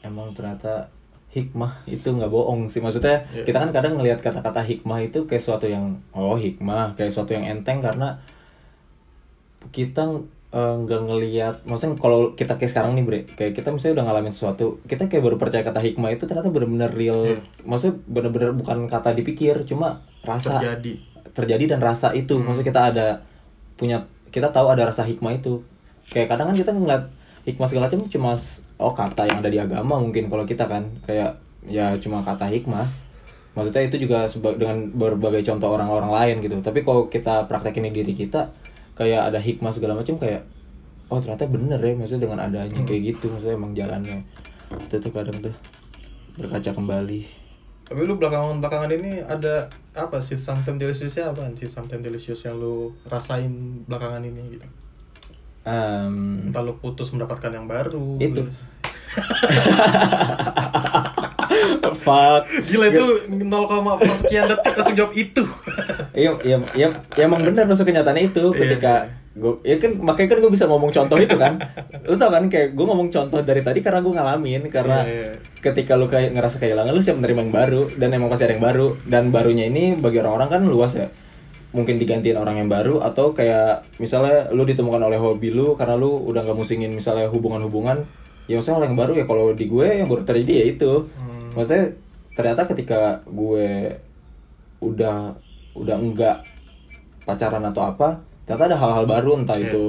[0.00, 0.88] emang ternyata
[1.28, 3.44] hikmah itu nggak bohong sih maksudnya Iya.
[3.44, 7.46] kita kan kadang ngelihat kata-kata hikmah itu kayak suatu yang oh hikmah kayak suatu yang
[7.48, 8.18] enteng karena
[9.70, 10.02] kita
[10.50, 14.32] eh, nggak ngelihat maksudnya kalau kita kayak sekarang nih bre kayak kita misalnya udah ngalamin
[14.32, 17.38] sesuatu kita kayak baru percaya kata hikmah itu ternyata bener-bener real Iya.
[17.62, 20.92] maksudnya bener-bener bukan kata dipikir cuma rasa terjadi
[21.30, 22.42] terjadi dan rasa itu Hmm.
[22.44, 23.06] maksudnya kita ada
[23.76, 25.62] punya kita tahu ada rasa hikmah itu
[26.08, 27.06] kayak kadang kan kita ngeliat
[27.50, 28.32] hikmah segala macam cuma
[28.80, 30.86] oh kata yang ada di agama mungkin kalau kita kan.
[31.04, 32.86] Kayak ya cuma kata hikmah.
[33.58, 36.56] Maksudnya itu juga dengan berbagai contoh orang-orang lain gitu.
[36.62, 38.54] Tapi kalau kita praktekin di diri kita
[38.94, 40.46] kayak ada hikmah segala macam kayak
[41.10, 43.26] oh ternyata bener ya maksudnya dengan adanya kayak gitu.
[43.28, 44.22] Maksudnya emang jalannya
[44.70, 45.54] itu tuh kadang tuh
[46.38, 47.20] berkaca kembali.
[47.90, 49.66] Tapi lu belakangan belakangan ini ada
[49.98, 51.50] apa sih something deliciousnya apa?
[51.58, 54.66] Sih something delicious yang lu rasain belakangan ini gitu
[55.60, 58.16] Em, entah lu putus mendapatkan yang baru.
[58.16, 58.48] Itu.
[62.00, 62.42] fuck.
[62.66, 65.44] Gila itu 0, sekian detik langsung jawab itu.
[66.16, 68.94] Iya, iya, iya, ya emang benar masuk kenyataannya itu Iya, ketika
[69.30, 71.54] gue, ya kan makanya kan gue bisa ngomong contoh itu kan,
[72.02, 75.32] lu tau kan kayak gue ngomong contoh dari tadi karena gue ngalamin karena Iya, iya.
[75.62, 78.64] ketika lu kayak ngerasa kehilangan lu siap menerima yang baru dan emang pasti ada yang
[78.64, 78.98] baru.
[79.06, 81.06] Dan barunya ini bagi orang-orang kan luas ya
[81.70, 86.10] mungkin digantiin orang yang baru atau kayak misalnya lu ditemukan oleh hobi lu karena lu
[86.24, 88.02] udah nggak musingin misalnya hubungan-hubungan
[88.46, 91.54] ya maksudnya orang yang baru ya kalau di gue yang baru terjadi ya itu Hmm.
[91.54, 91.84] maksudnya
[92.32, 93.94] ternyata ketika gue
[94.80, 95.34] udah
[95.72, 96.42] udah enggak
[97.22, 99.70] pacaran atau apa ternyata ada hal-hal baru entah Iya.
[99.70, 99.84] itu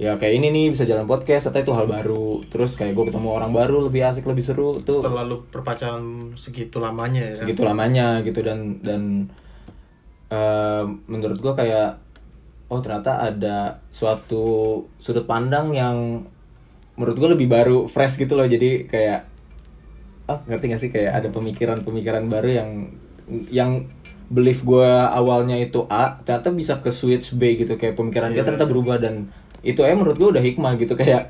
[0.00, 3.28] ya kayak ini nih bisa jalan podcast atau itu hal baru terus kayak gue ketemu
[3.30, 6.02] orang baru lebih asik lebih seru tuh setelah lu berpacaran
[6.34, 9.30] segitu lamanya ya segitu lamanya gitu dan dan
[10.32, 12.00] eh, menurut gua kayak
[12.72, 14.44] oh ternyata ada suatu
[14.96, 16.24] sudut pandang yang
[16.96, 18.48] menurut gua lebih baru fresh gitu loh.
[18.48, 19.28] Jadi kayak
[20.24, 20.88] ah ngerti gak sih?
[20.88, 22.70] Kayak ada pemikiran-pemikiran baru yang
[23.52, 23.70] yang
[24.32, 27.76] belief gua awalnya itu A ternyata bisa ke switch B gitu.
[27.76, 28.46] Kayak pemikiran dia Iya.
[28.48, 29.28] ternyata berubah dan
[29.60, 30.96] itu ya menurut gua udah hikmah gitu.
[30.96, 31.28] Kayak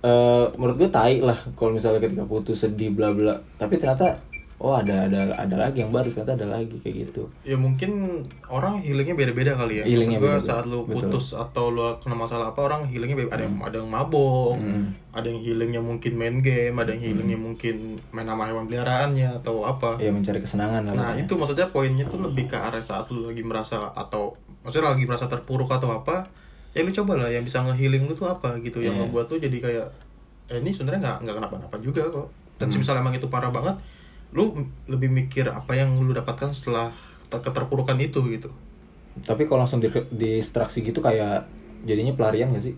[0.00, 3.36] eh, menurut gua tai lah kalau misalnya ketika putus sedih bla bla.
[3.60, 4.16] Tapi ternyata
[4.58, 7.30] oh ada ada ada lagi yang baru ternyata ada lagi kayak gitu.
[7.42, 9.84] Ya mungkin orang healingnya beda-beda kali ya.
[9.84, 10.94] Healingnya Maksud gua beda-beda, saat lu betul.
[10.98, 13.30] putus atau lu kena masalah apa orang healingnya beda.
[13.30, 14.90] Ada yang ada yang mabok Hmm.
[15.08, 17.74] ada yang healingnya mungkin main game ada yang healingnya mungkin
[18.10, 19.94] main sama hewan peliharaannya atau apa.
[19.96, 20.92] Ya mencari kesenangan lah.
[20.92, 25.04] Nah itu maksudnya poinnya tuh lebih ke arah saat lu lagi merasa atau maksudnya lagi
[25.04, 26.26] merasa terpuruk atau apa
[26.70, 28.78] ya lu coba lah yang bisa ngehealing lu tuh apa gitu.
[28.78, 29.02] Yang Iya.
[29.04, 29.86] ngebuat lu jadi kayak
[30.48, 32.26] eh ini sebenarnya nggak nggak kenapa-napa juga kok.
[32.56, 32.76] Dan Hmm.
[32.76, 33.78] misalnya emang itu parah banget
[34.30, 34.52] lu
[34.84, 36.92] lebih mikir apa yang lu dapatkan setelah
[37.26, 38.50] ter- keterpurukan itu gitu.
[39.18, 41.48] Tapi kalau langsung di distraksi gitu kayak
[41.82, 42.74] jadinya pelarian gak sih?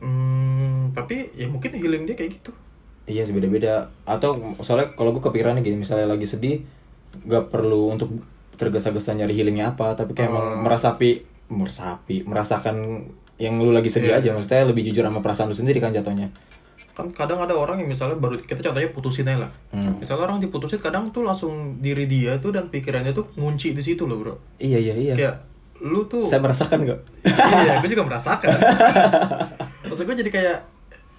[0.00, 2.50] Hmm, tapi ya mungkin healing dia kayak gitu.
[3.04, 3.92] Iya sih beda-beda.
[4.02, 6.64] Atau soalnya kalau gue kepikirannya gini misalnya lagi sedih
[7.26, 8.08] gak perlu untuk
[8.56, 10.60] tergesa-gesa nyari healingnya apa tapi kayak emang Oh.
[10.64, 12.76] merasapi merasapi merasakan
[13.40, 14.20] yang lu lagi sedih Iya.
[14.20, 14.30] aja.
[14.32, 16.28] Maksudnya lebih jujur sama perasaan lu sendiri kan jatuhnya
[17.00, 19.50] kan kadang ada orang yang misalnya baru kita contohnya putusin aja lah.
[19.70, 19.96] Hmm.
[19.96, 24.04] misalnya orang diputusin kadang tuh langsung diri dia tuh dan pikirannya tuh ngunci di situ
[24.04, 24.34] loh bro.
[24.56, 25.14] Iya iya iya.
[25.14, 25.36] Kayak
[25.80, 28.52] lu tuh saya merasakan gak iya gue juga merasakan.
[29.84, 30.58] Maksud gue jadi kayak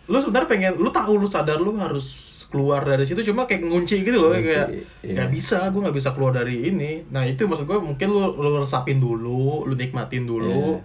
[0.05, 2.05] lu sebenarnya pengen lu tahu lu sadar lu harus
[2.51, 4.67] keluar dari situ cuma kayak ngunci gitu loh Ngunci, kayak
[5.07, 5.13] iya.
[5.15, 6.99] nggak bisa gue nggak bisa keluar dari ini.
[7.07, 10.83] Nah itu maksud gue mungkin lu lu resapin dulu lu nikmatin dulu.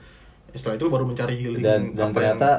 [0.54, 1.68] Setelah itu lu baru mencari healing Iya.
[1.68, 2.50] dan dan apa ternyata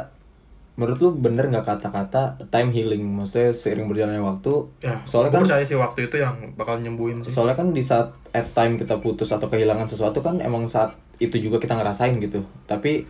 [0.77, 3.01] menurut lu bener nggak kata-kata time healing?
[3.03, 7.33] Maksudnya seiring berjalannya waktu ya soalnya kan percaya sih waktu itu yang bakal nyembuhin sih.
[7.33, 11.33] soalnya kan di saat at time kita putus atau kehilangan sesuatu kan emang saat itu
[11.41, 12.45] juga kita ngerasain gitu.
[12.63, 13.09] Tapi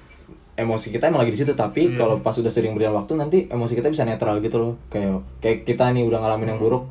[0.56, 1.52] emosi kita emang lagi di situ.
[1.54, 2.00] Tapi Iya.
[2.00, 4.74] kalau pas udah sering berjalan waktu nanti emosi kita bisa netral gitu loh.
[4.88, 6.88] Kayak kayak kita nih udah ngalamin yang buruk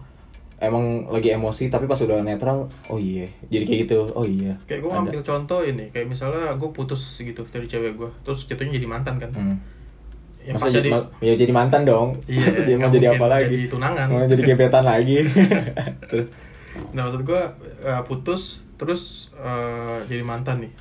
[0.57, 4.09] emang lagi emosi tapi pas udah netral oh iya jadi kayak gitu.
[4.12, 4.57] Oh iya.
[4.65, 4.97] Kayak gue Ada.
[5.05, 9.17] ngambil contoh ini kayak misalnya gue putus gitu dari cewek gue terus jatuhnya jadi mantan
[9.21, 9.31] kan.
[9.33, 9.57] Hmm.
[10.47, 12.09] Yang Masa jadi ma- ya jadi mantan dong.
[12.31, 13.51] Iya, dia mau jadi apa lagi?
[13.51, 14.07] jadi tunangan.
[14.07, 15.17] mau jadi gebetan lagi.
[16.95, 17.43] Nah maksud gue
[18.05, 20.73] putus terus eh, jadi mantan nih.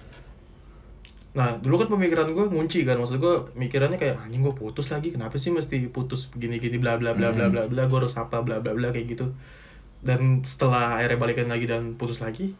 [1.35, 2.99] Nah dulu kan pemikiran gue ngunci kan.
[2.99, 5.15] Maksud gue mikirannya kayak anjing gue putus lagi.
[5.15, 7.81] Kenapa sih mesti putus begini gini bla bla bla bla bla bla.
[7.87, 9.31] Gue harus apa bla bla bla kayak gitu.
[10.05, 12.53] Dan setelah akhirnya balikan lagi dan putus lagi,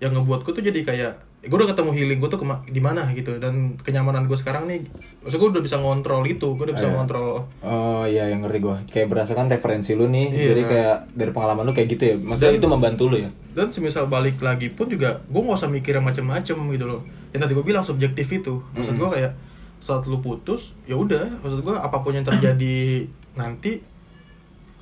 [0.00, 1.14] yang ngebuat gue tuh jadi kayak
[1.46, 4.82] gue udah ketemu healing gue tuh di mana gitu dan kenyamanan gue sekarang nih
[5.20, 6.94] maksud gue udah bisa ngontrol itu gue udah bisa Iya.
[6.94, 7.30] ngontrol.
[7.62, 10.46] Oh iya yang ngerti gue Kayak berdasarkan referensi lu nih Iya.
[10.50, 12.14] Jadi kayak dari pengalaman lu kayak gitu ya.
[12.16, 13.30] Maksudnya Dan- itu membantu lu ya?
[13.52, 17.00] dan semisal balik lagi pun juga gue nggak usah mikir yang macem-macem gitu loh.
[17.30, 18.60] Yang tadi gue bilang subjektif itu.
[18.72, 19.32] Maksud gue kayak
[19.76, 23.04] saat lu putus ya udah maksud gue apa pun yang terjadi
[23.40, 23.80] nanti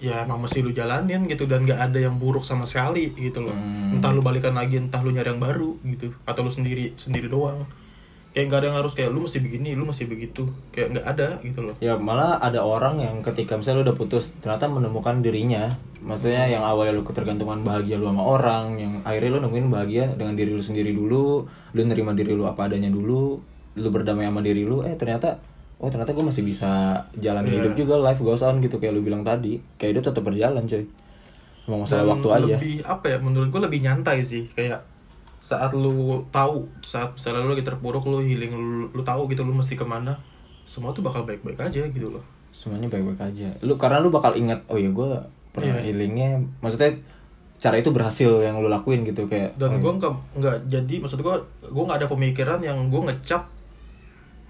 [0.05, 3.57] ya emang mesti lu jalanin gitu dan nggak ada yang buruk sama sekali gitu loh.
[3.57, 3.97] Hmm.
[3.97, 7.65] entah lu balikan lagi entah lu nyari yang baru gitu atau lu sendiri sendiri doang.
[8.35, 10.45] Kayak nggak ada yang harus kayak lu mesti begini lu mesti begitu.
[10.75, 11.75] Kayak nggak ada gitu loh.
[11.81, 15.71] Ya malah ada orang yang ketika misalnya lu udah putus Ternyata menemukan dirinya.
[16.05, 20.37] Maksudnya yang awalnya lu ketergantungan bahagia lu sama orang Yang akhirnya lu nemuin bahagia dengan
[20.37, 23.41] diri lu sendiri dulu Lu nerima diri lu apa adanya dulu
[23.81, 25.41] Lu berdamai sama diri lu Eh ternyata
[25.85, 26.71] Oh ternyata gue masih bisa
[27.15, 27.61] jalan Iya.
[27.61, 29.61] hidup juga Life goes on gitu Kayak lu bilang tadi.
[29.77, 30.85] Kayak hidup tetap berjalan coy
[31.65, 32.55] Emang masalah Dan waktu aja.
[32.57, 34.49] lebih apa ya menurut gue lebih nyantai sih.
[34.51, 34.81] Kayak
[35.39, 35.93] saat lu
[36.29, 39.85] tahu saat misalnya lu lagi terpuruk lu healing lu, lu tahu gitu lu mesti ke
[39.85, 40.17] mana
[40.65, 42.25] semua tuh bakal baik-baik aja gitu loh.
[42.51, 43.49] Semuanya baik-baik aja.
[43.61, 45.09] Lu karena lu bakal ingat oh ya gue
[45.53, 45.85] pernah Iya.
[45.87, 46.97] healingnya maksudnya
[47.57, 51.17] cara itu berhasil yang lu lakuin gitu kayak dan oh, gue nggak nggak jadi maksud
[51.19, 53.49] gue gue nggak ada pemikiran yang gue ngecap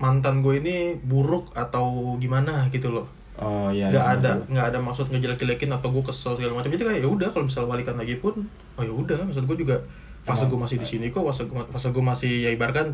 [0.05, 3.09] mantan gue ini buruk atau gimana gitu loh.
[3.40, 6.69] Oh iya nggak iya, ada nggak ada maksud ngejelek-jelekin atau gue kesel segala macam.
[6.69, 8.45] Jadi kayak ya udah kalau misalnya balikan lagi pun
[8.77, 9.81] oh ya udah maksud gue juga
[10.25, 12.93] fase gue masih di sini kok fase gue fase gue masih ya ibaratkan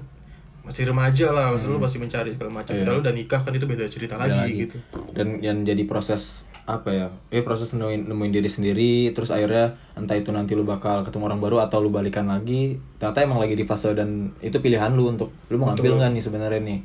[0.60, 2.72] masih remaja lah maksud lu masih mencari segala macam.
[2.76, 2.84] Iya.
[2.84, 4.76] kalau udah nikah kan itu beda cerita Beda lagi, gitu.
[5.16, 10.14] Dan yang jadi proses apa ya ya proses nemuin, nemuin diri sendiri terus akhirnya entah
[10.14, 13.66] itu nanti lu bakal ketemu orang baru atau lu balikan lagi ternyata emang lagi di
[13.66, 16.78] fase dan itu pilihan lu untuk lu mau ngambil nggak nih sebenarnya nih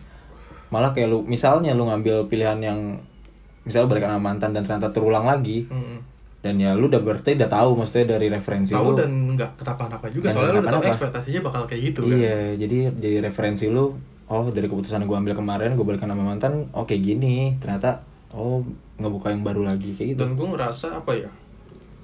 [0.75, 2.79] malah kayak lu misalnya lu ngambil pilihan yang
[3.63, 5.97] misalnya balikan sama mantan dan ternyata terulang lagi Mm-mm.
[6.39, 8.97] dan ya lu udah berarti udah tahu maksudnya dari referensi tahu lu.
[8.97, 12.13] dan nggak kenapa-napa juga Dan soalnya lu udah tahu ekspektasinya bakal kayak gitu kan?
[12.13, 16.67] Iya jadi jadi referensi lu oh dari keputusan gue ambil kemarin gue balikan sama mantan
[16.71, 18.61] oh kayak gini ternyata oh
[18.95, 20.19] ngebuka yang baru lagi kayak gitu.
[20.19, 21.31] Dan gue ngerasa apa ya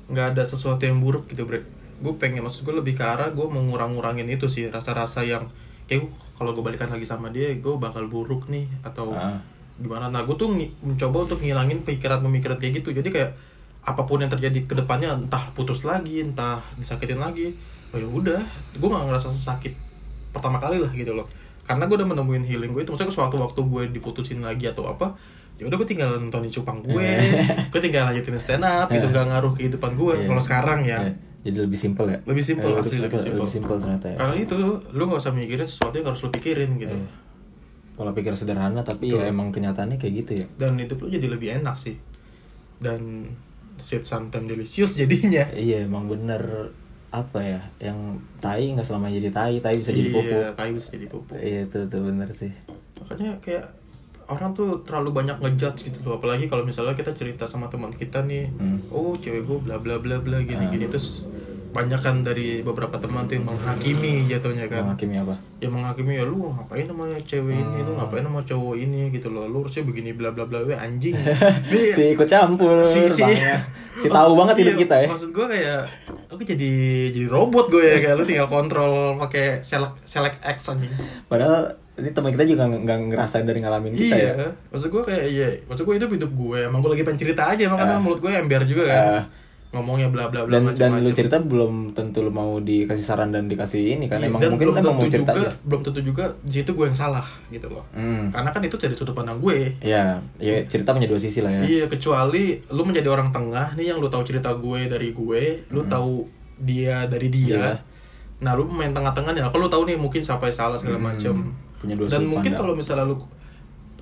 [0.08, 1.62] nggak ada sesuatu yang buruk gitu bre.
[2.00, 5.46] Gue pengen maksud gue lebih ke arah gue mengurang-ngurangin itu sih rasa-rasa yang
[5.86, 9.38] kayak gua- kalau gue balikan lagi sama dia gue bakal buruk nih atau Ah.
[9.78, 10.10] gimana.
[10.10, 10.50] Nah gue tuh
[10.80, 12.90] mencoba untuk ngilangin pikiran-pemikiran kayak gitu.
[12.92, 13.38] Jadi kayak
[13.82, 17.50] apa pun yang terjadi ke depannya entah putus lagi entah disakitin lagi
[17.90, 19.74] oh ya udah gue nggak ngerasa sakit
[20.32, 21.26] pertama kali lah gitu loh.
[21.62, 25.14] Karena gue udah menemuin healing gue itu maksudnya suatu waktu gue diputusin lagi atau apa
[25.58, 27.06] ya udah gue tinggal nontonin cupang gue
[27.72, 30.26] gue tinggal lanjutin stand up gitu nggak ngaruh kehidupan gue Iya.
[30.26, 32.20] kalau sekarang ya Ya, jadi lebih simpel ya?
[32.22, 33.42] Lebih simpel, Eh, asli lebih simpel.
[33.42, 33.76] lebih simpel.
[33.78, 34.18] ternyata ya.
[34.18, 34.54] Karena itu
[34.90, 36.94] lu nggak usah mikirin sesuatu yang harus lu pikirin gitu.
[36.94, 37.10] Iya.
[37.92, 39.20] pola pikir sederhana tapi Betul.
[39.20, 40.46] ya emang kenyataannya kayak gitu ya.
[40.58, 42.00] Dan hidup lu jadi lebih enak sih.
[42.78, 43.30] Dan
[43.78, 45.46] sweet sometimes delicious jadinya.
[45.52, 46.74] Iya emang bener.
[47.10, 47.62] Apa ya?
[47.78, 48.00] Yang
[48.40, 50.32] tai nggak selama jadi tai tai bisa jadi pupuk.
[50.32, 51.36] iya tai bisa jadi pupuk.
[51.36, 52.50] Iya itu tuh bener sih.
[52.98, 53.66] Makanya kayak
[54.32, 56.18] orang tuh terlalu banyak ngejudge gitu loh.
[56.18, 58.80] Apalagi kalau misalnya kita cerita sama teman kita nih Hmm.
[58.90, 61.24] oh cewek gue bla bla bla bla gini gini terus
[61.72, 64.84] banyak kan dari beberapa teman tuh yang menghakimi jatuhnya kan.
[64.86, 65.40] Menghakimi apa?
[65.58, 67.80] Ya menghakimi ya lu ngapain sama cewek ini?
[67.80, 69.02] Lu ngapain sama cowok ini?
[69.10, 69.48] gitu loh.
[69.48, 70.60] Lu harusnya begini bla bla bla.
[70.62, 71.16] We anjing.
[71.96, 73.24] Si ikut campur si si.
[73.96, 75.08] si tahu banget hidup Iya, kita ya.
[75.08, 75.80] maksud gue kayak
[76.28, 76.72] aku jadi
[77.12, 80.92] jadi robot gue ya kayak lu tinggal kontrol pakai select select anjing.
[81.26, 85.26] Padahal ini teman kita juga nggak ngerasain dari ngalamin kita iya ya maksud gue kayak
[85.26, 87.82] iya maksud gue hidup hidup gue emang gue lagi pengen cerita aja emang Ah.
[87.84, 89.24] karena mulut gue ember juga kan Ah.
[89.72, 93.48] ngomongnya bla bla bla dan dan lu cerita belum tentu lu mau dikasih saran dan
[93.48, 95.82] dikasih ini kan Iya, emang dan mungkin belum emang mau tentu cerita juga, aja belum
[95.82, 98.24] tentu juga di situ gue yang salah gitu loh hmm.
[98.32, 100.04] karena kan itu dari sudut pandang gue ya
[100.38, 104.00] ya cerita punya dua sisi lah ya Iya, kecuali lu menjadi orang tengah nih yang
[104.00, 106.28] lu tahu cerita gue dari gue, lu tahu
[106.58, 107.48] dia dari dia.
[107.48, 107.64] Hmm.
[107.64, 107.74] Iya.
[108.42, 109.42] Nah, lu main tengah-tengah nih.
[109.46, 111.36] Kalau lu tahu nih mungkin siapa yang salah segala Hmm, macam.
[111.82, 113.18] Punya dua Dan sudut mungkin kalau misalnya lu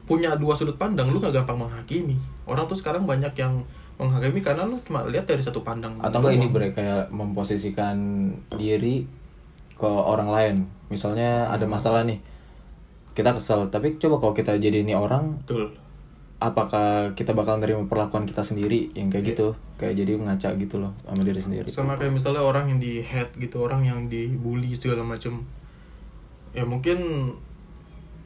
[0.04, 2.18] punya dua sudut pandang, lu gak gampang menghakimi.
[2.44, 3.62] Orang tuh sekarang banyak yang
[3.96, 5.92] menghakimi karena lu cuma lihat dari satu pandang.
[6.00, 7.96] atau enggak ini bre kayak memposisikan
[8.52, 9.04] diri
[9.76, 10.56] ke orang lain
[10.88, 11.76] misalnya ada Hmm.
[11.76, 12.20] masalah nih
[13.12, 15.76] kita kesel tapi coba kalau kita jadi ini orang Betul.
[16.38, 19.20] apakah kita bakal nerima perlakuan kita sendiri yang Iya.
[19.20, 22.80] kayak gitu kayak jadi ngaca gitu loh sama diri sendiri Sama kayak misalnya orang yang
[22.80, 25.44] di head gitu, orang yang dibully segala macam.
[26.52, 27.00] Ya mungkin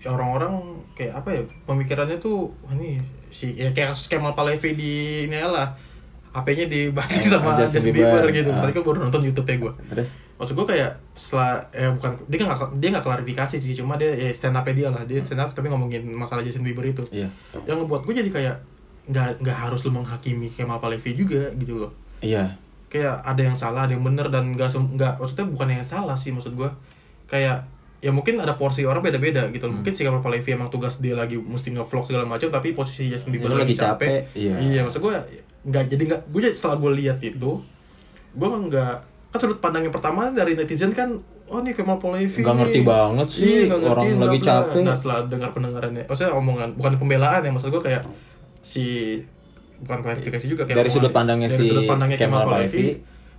[0.05, 0.59] orang-orang
[0.93, 2.99] kayak apa ya pemikirannya tuh ini
[3.33, 4.93] si ya kayak kasus Kemal Palevi di
[5.27, 5.73] ini lah
[6.33, 8.33] HP-nya dibanting sama Justin Bieber, Bieber.
[8.33, 8.49] gitu.
[8.49, 8.65] Ah.
[8.65, 9.73] Tadi kan baru nonton YouTube ya gue.
[9.93, 14.17] terus Maksud gue kayak setelah eh bukan dia nggak dia nggak klarifikasi sih, cuma dia
[14.17, 15.05] ya stand up dia lah.
[15.05, 17.05] Dia stand up tapi ngomongin masalah Justin Bieber itu.
[17.13, 17.29] iya
[17.69, 18.55] Yang ngebuat gue jadi kayak
[19.03, 21.91] nggak nggak harus lu menghakimi Kemal Palevi juga gitu loh
[22.23, 22.55] iya
[22.87, 26.31] kayak ada yang salah ada yang bener dan nggak nggak maksudnya bukan yang salah sih
[26.31, 26.71] maksud gua
[27.27, 27.67] kayak
[28.03, 29.79] ya mungkin ada porsi orang beda-beda gitu loh.
[29.79, 33.31] Mungkin si Papa Levi emang tugas dia lagi mesti nge-vlog segala macam tapi posisi Justin
[33.31, 34.09] Bieber Dia lagi lagi capek.
[34.11, 34.83] capek, iya.
[34.83, 35.13] maksud gue
[35.63, 37.51] nggak jadi nggak gue jadi setelah gue lihat itu
[38.29, 38.93] gue nggak
[39.31, 43.27] kan sudut pandang yang pertama dari netizen kan oh nih Kemal Polevi Nggak ngerti banget
[43.29, 44.47] sih, Iya, nggak orang bla, lagi bla.
[44.49, 44.81] capek.
[44.81, 48.03] nah setelah dengar pendengarannya maksudnya omongan bukan pembelaan ya maksud gue kayak
[48.59, 48.83] si
[49.79, 52.83] bukan klarifikasi juga kayak Dari omongan- sudut pandangnya dari si sudut pandangnya Kemal Kemal Palevi.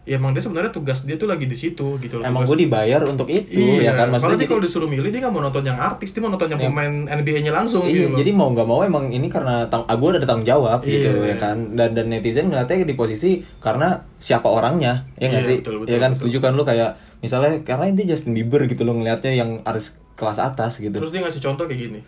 [0.05, 3.01] Ya emang dia sebenarnya tugas dia tuh lagi di situ gitu loh Emang gue dibayar
[3.03, 5.65] untuk itu iya, ya kan maksudnya maksudnya dia kalau disuruh milih dia nggak mau nonton
[5.65, 6.69] yang artis dia mau nonton yang Iya.
[6.69, 8.19] pemain NBA-nya langsung Iya, gitu loh.
[8.21, 11.33] jadi mau nggak mau emang ini karena tang ah, gue ada tanggung jawab gitu Iya.
[11.33, 13.89] ya kan dan dan netizen ngeliatnya di posisi karena
[14.19, 16.19] siapa orangnya ya nggak Iya, sih betul, betul, ya kan betul.
[16.21, 20.37] setuju kan lu kayak misalnya karena dia Justin Bieber gitu lo ngeliatnya yang artis kelas
[20.37, 22.01] atas gitu terus dia ngasih contoh kayak gini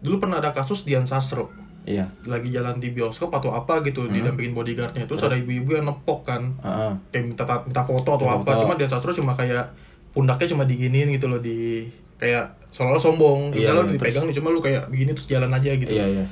[0.00, 1.52] dulu pernah ada kasus Dian Sastro
[1.84, 2.04] iya.
[2.24, 4.12] Lagi jalan di bioskop atau apa gitu Hmm.
[4.12, 5.04] didampingin bodyguardnya.
[5.04, 6.42] Terus ada ibu-ibu yang nepok kan.
[6.58, 6.92] Heeh.
[7.10, 8.50] kayak minta minta foto atau Minta apa.
[8.50, 8.60] foto.
[8.60, 9.64] cuma Dian Sastro cuma kayak
[10.10, 13.52] pundaknya cuma diginiin gitu loh di kayak seolah sombong.
[13.52, 15.90] Iya, kalau iya, dipegang nih cuma lu kayak begini terus jalan aja gitu.
[15.90, 16.24] Iya iya.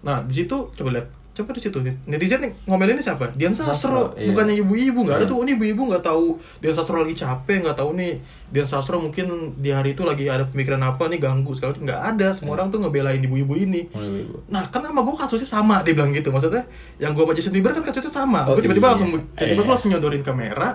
[0.00, 1.78] Nah di situ coba lihat coba di situ?
[2.04, 3.30] Netizen yang ngomelin ini siapa?
[3.32, 4.28] Dian Sastro Sastro, iya.
[4.28, 5.30] bukannya ibu-ibu nggak ada Iya.
[5.30, 5.36] tuh.
[5.36, 6.26] Oh, ini ibu-ibu nggak tahu.
[6.58, 8.12] Dian Sastro lagi capek nggak tahu nih.
[8.46, 11.84] Dian Sastro mungkin di hari itu lagi ada pemikiran apa nih ganggu segala macam.
[11.86, 12.28] Nggak ada.
[12.30, 12.56] Semua Iya.
[12.56, 13.86] orang tuh ngebelain ibu-ibu ini.
[13.88, 16.28] Mulai ibu Nah kan sama gue kasusnya sama dia bilang gitu.
[16.28, 16.66] Maksudnya
[16.96, 18.40] yang gue sama Justin Bieber kan kasusnya sama.
[18.44, 18.92] Oh, Gue tiba-tiba iya.
[18.92, 19.72] langsung Tiba-tiba gue Iya.
[19.72, 20.68] langsung nyodorin kamera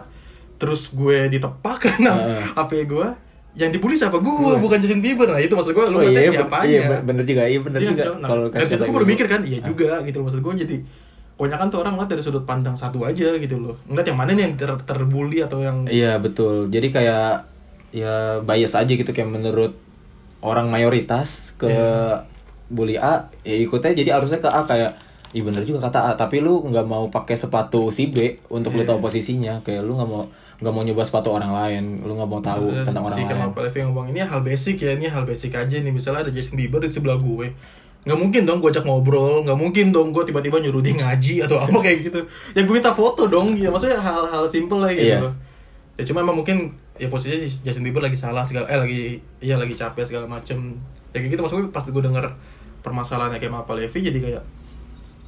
[0.56, 2.44] Terus gue ditepak karena Heeh.
[2.56, 3.08] HP gue
[3.56, 4.18] Yang dibully siapa?
[4.18, 7.04] Gue bukan Justin Bieber Nah itu maksud gue Lu Oh, iya, ben- siapanya iya, ben-
[7.06, 9.66] bener juga iya bener Iya, juga nah, kalau Dari situ gue mikir kan Iya Ah.
[9.66, 10.76] juga gitu Maksud gue jadi
[11.36, 14.44] Kebanyakan tuh orang ngeliat dari sudut pandang satu aja gitu loh Ngeliat yang mana nih
[14.44, 16.68] yang ter terbully atau yang Iya betul.
[16.68, 17.48] Jadi kayak
[17.90, 19.72] ya bias aja gitu kayak menurut
[20.42, 22.24] orang mayoritas ke Iya.
[22.66, 24.92] bully A ya ikutnya jadi harusnya ke A kayak
[25.32, 28.82] Ih bener juga kata A tapi lu nggak mau pakai sepatu si B untuk lu
[28.82, 28.90] Iya.
[28.90, 30.24] tahu posisinya kayak lu nggak mau
[30.56, 33.52] nggak mau nyoba sepatu orang lain lu nggak mau tahu Ada tentang orang si lain.
[33.52, 35.92] Palevi yang ngomong ini hal basic ya ini hal basic aja nih.
[35.92, 37.52] Misalnya ada Justin Bieber di sebelah gue
[38.06, 41.58] nggak mungkin dong gue ajak ngobrol nggak mungkin dong gue tiba-tiba nyuruh dia ngaji atau
[41.58, 42.20] apa kayak gitu.
[42.54, 45.34] Ya gue minta foto dong ya maksudnya hal-hal simple lah gitu Iya.
[45.96, 49.02] ya cuma emang mungkin ya posisinya Justin Bieber lagi salah segala eh lagi
[49.40, 50.78] iya lagi capek segala macem.
[51.12, 52.26] Ya kayak gitu maksudnya pas gue denger
[52.80, 54.44] permasalahannya Kemal Palevi jadi kayak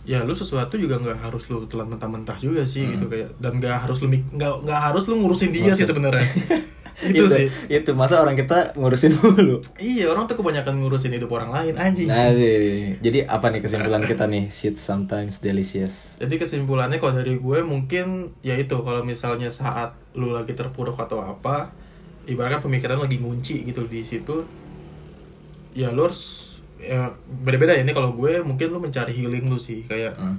[0.07, 3.75] ya lu sesuatu juga nggak harus lu telan mentah-mentah juga sih gitu kayak dan nggak
[3.83, 6.23] harus lu nggak nggak harus lu ngurusin dia sih sebenarnya.
[6.97, 7.45] Itu sih.
[7.69, 12.09] itu masa orang kita ngurusin dulu Iya orang tuh kebanyakan ngurusin hidup orang lain anjing.
[12.09, 12.97] nah sih.
[12.97, 14.49] jadi apa nih kesimpulan kita nih?
[14.49, 16.17] Shit sometimes delicious.
[16.17, 21.21] Jadi kesimpulannya kalau dari gue mungkin ya itu kalau misalnya saat lu lagi terpuruk atau
[21.21, 21.69] apa,
[22.25, 24.41] ibaratkan pemikiran lagi ngunci gitu di situ,
[25.77, 27.09] ya lu harus ya
[27.41, 27.73] beda-beda.
[27.73, 29.83] Ya ini kalau gue mungkin lu mencari healing lu sih.
[29.83, 30.37] Kayak Hmm.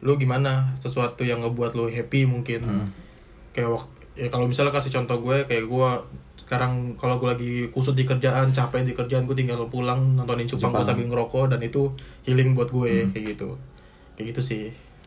[0.00, 2.60] lu gimana sesuatu yang ngebuat lu happy mungkin.
[2.62, 2.88] Hmm.
[3.50, 3.82] kayak
[4.14, 5.90] ya kalau misalnya kasih contoh gue kayak gue
[6.40, 10.70] sekarang kalau gue lagi kusut di kerjaan capek di kerjaan gue tinggal pulang nontonin cupang
[10.72, 11.90] gue sambil ngerokok dan itu
[12.22, 13.58] healing buat gue kayak gitu.
[14.14, 14.62] Kayak gitu sih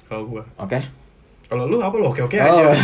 [0.05, 0.43] kalau gue.
[0.57, 0.79] Oke.
[1.45, 2.05] Kalau lu apa lu?
[2.05, 2.43] Oke oke Oh.
[2.43, 2.71] aja.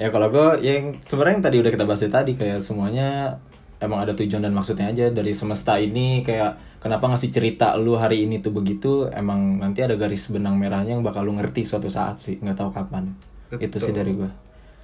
[0.00, 3.38] Ya kalau gue yang sebenarnya yang tadi udah kita bahas tadi kayak semuanya
[3.82, 8.24] emang ada tujuan dan maksudnya aja dari semesta ini kayak kenapa ngasih cerita lu hari
[8.24, 12.22] ini tuh begitu emang nanti ada garis benang merahnya yang bakal lu ngerti suatu saat
[12.22, 13.10] sih nggak tahu kapan
[13.52, 13.82] itu Betul.
[13.82, 14.30] sih dari gue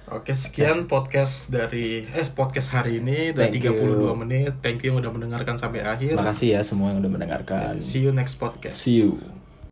[0.09, 4.09] Oke, sekian podcast dari eh podcast hari ini udah Thank you.
[4.09, 4.57] 32 menit.
[4.57, 6.17] Thank you yang udah mendengarkan sampai akhir.
[6.17, 8.73] makasih ya semua yang udah mendengarkan See you next podcast.
[8.73, 9.38] see you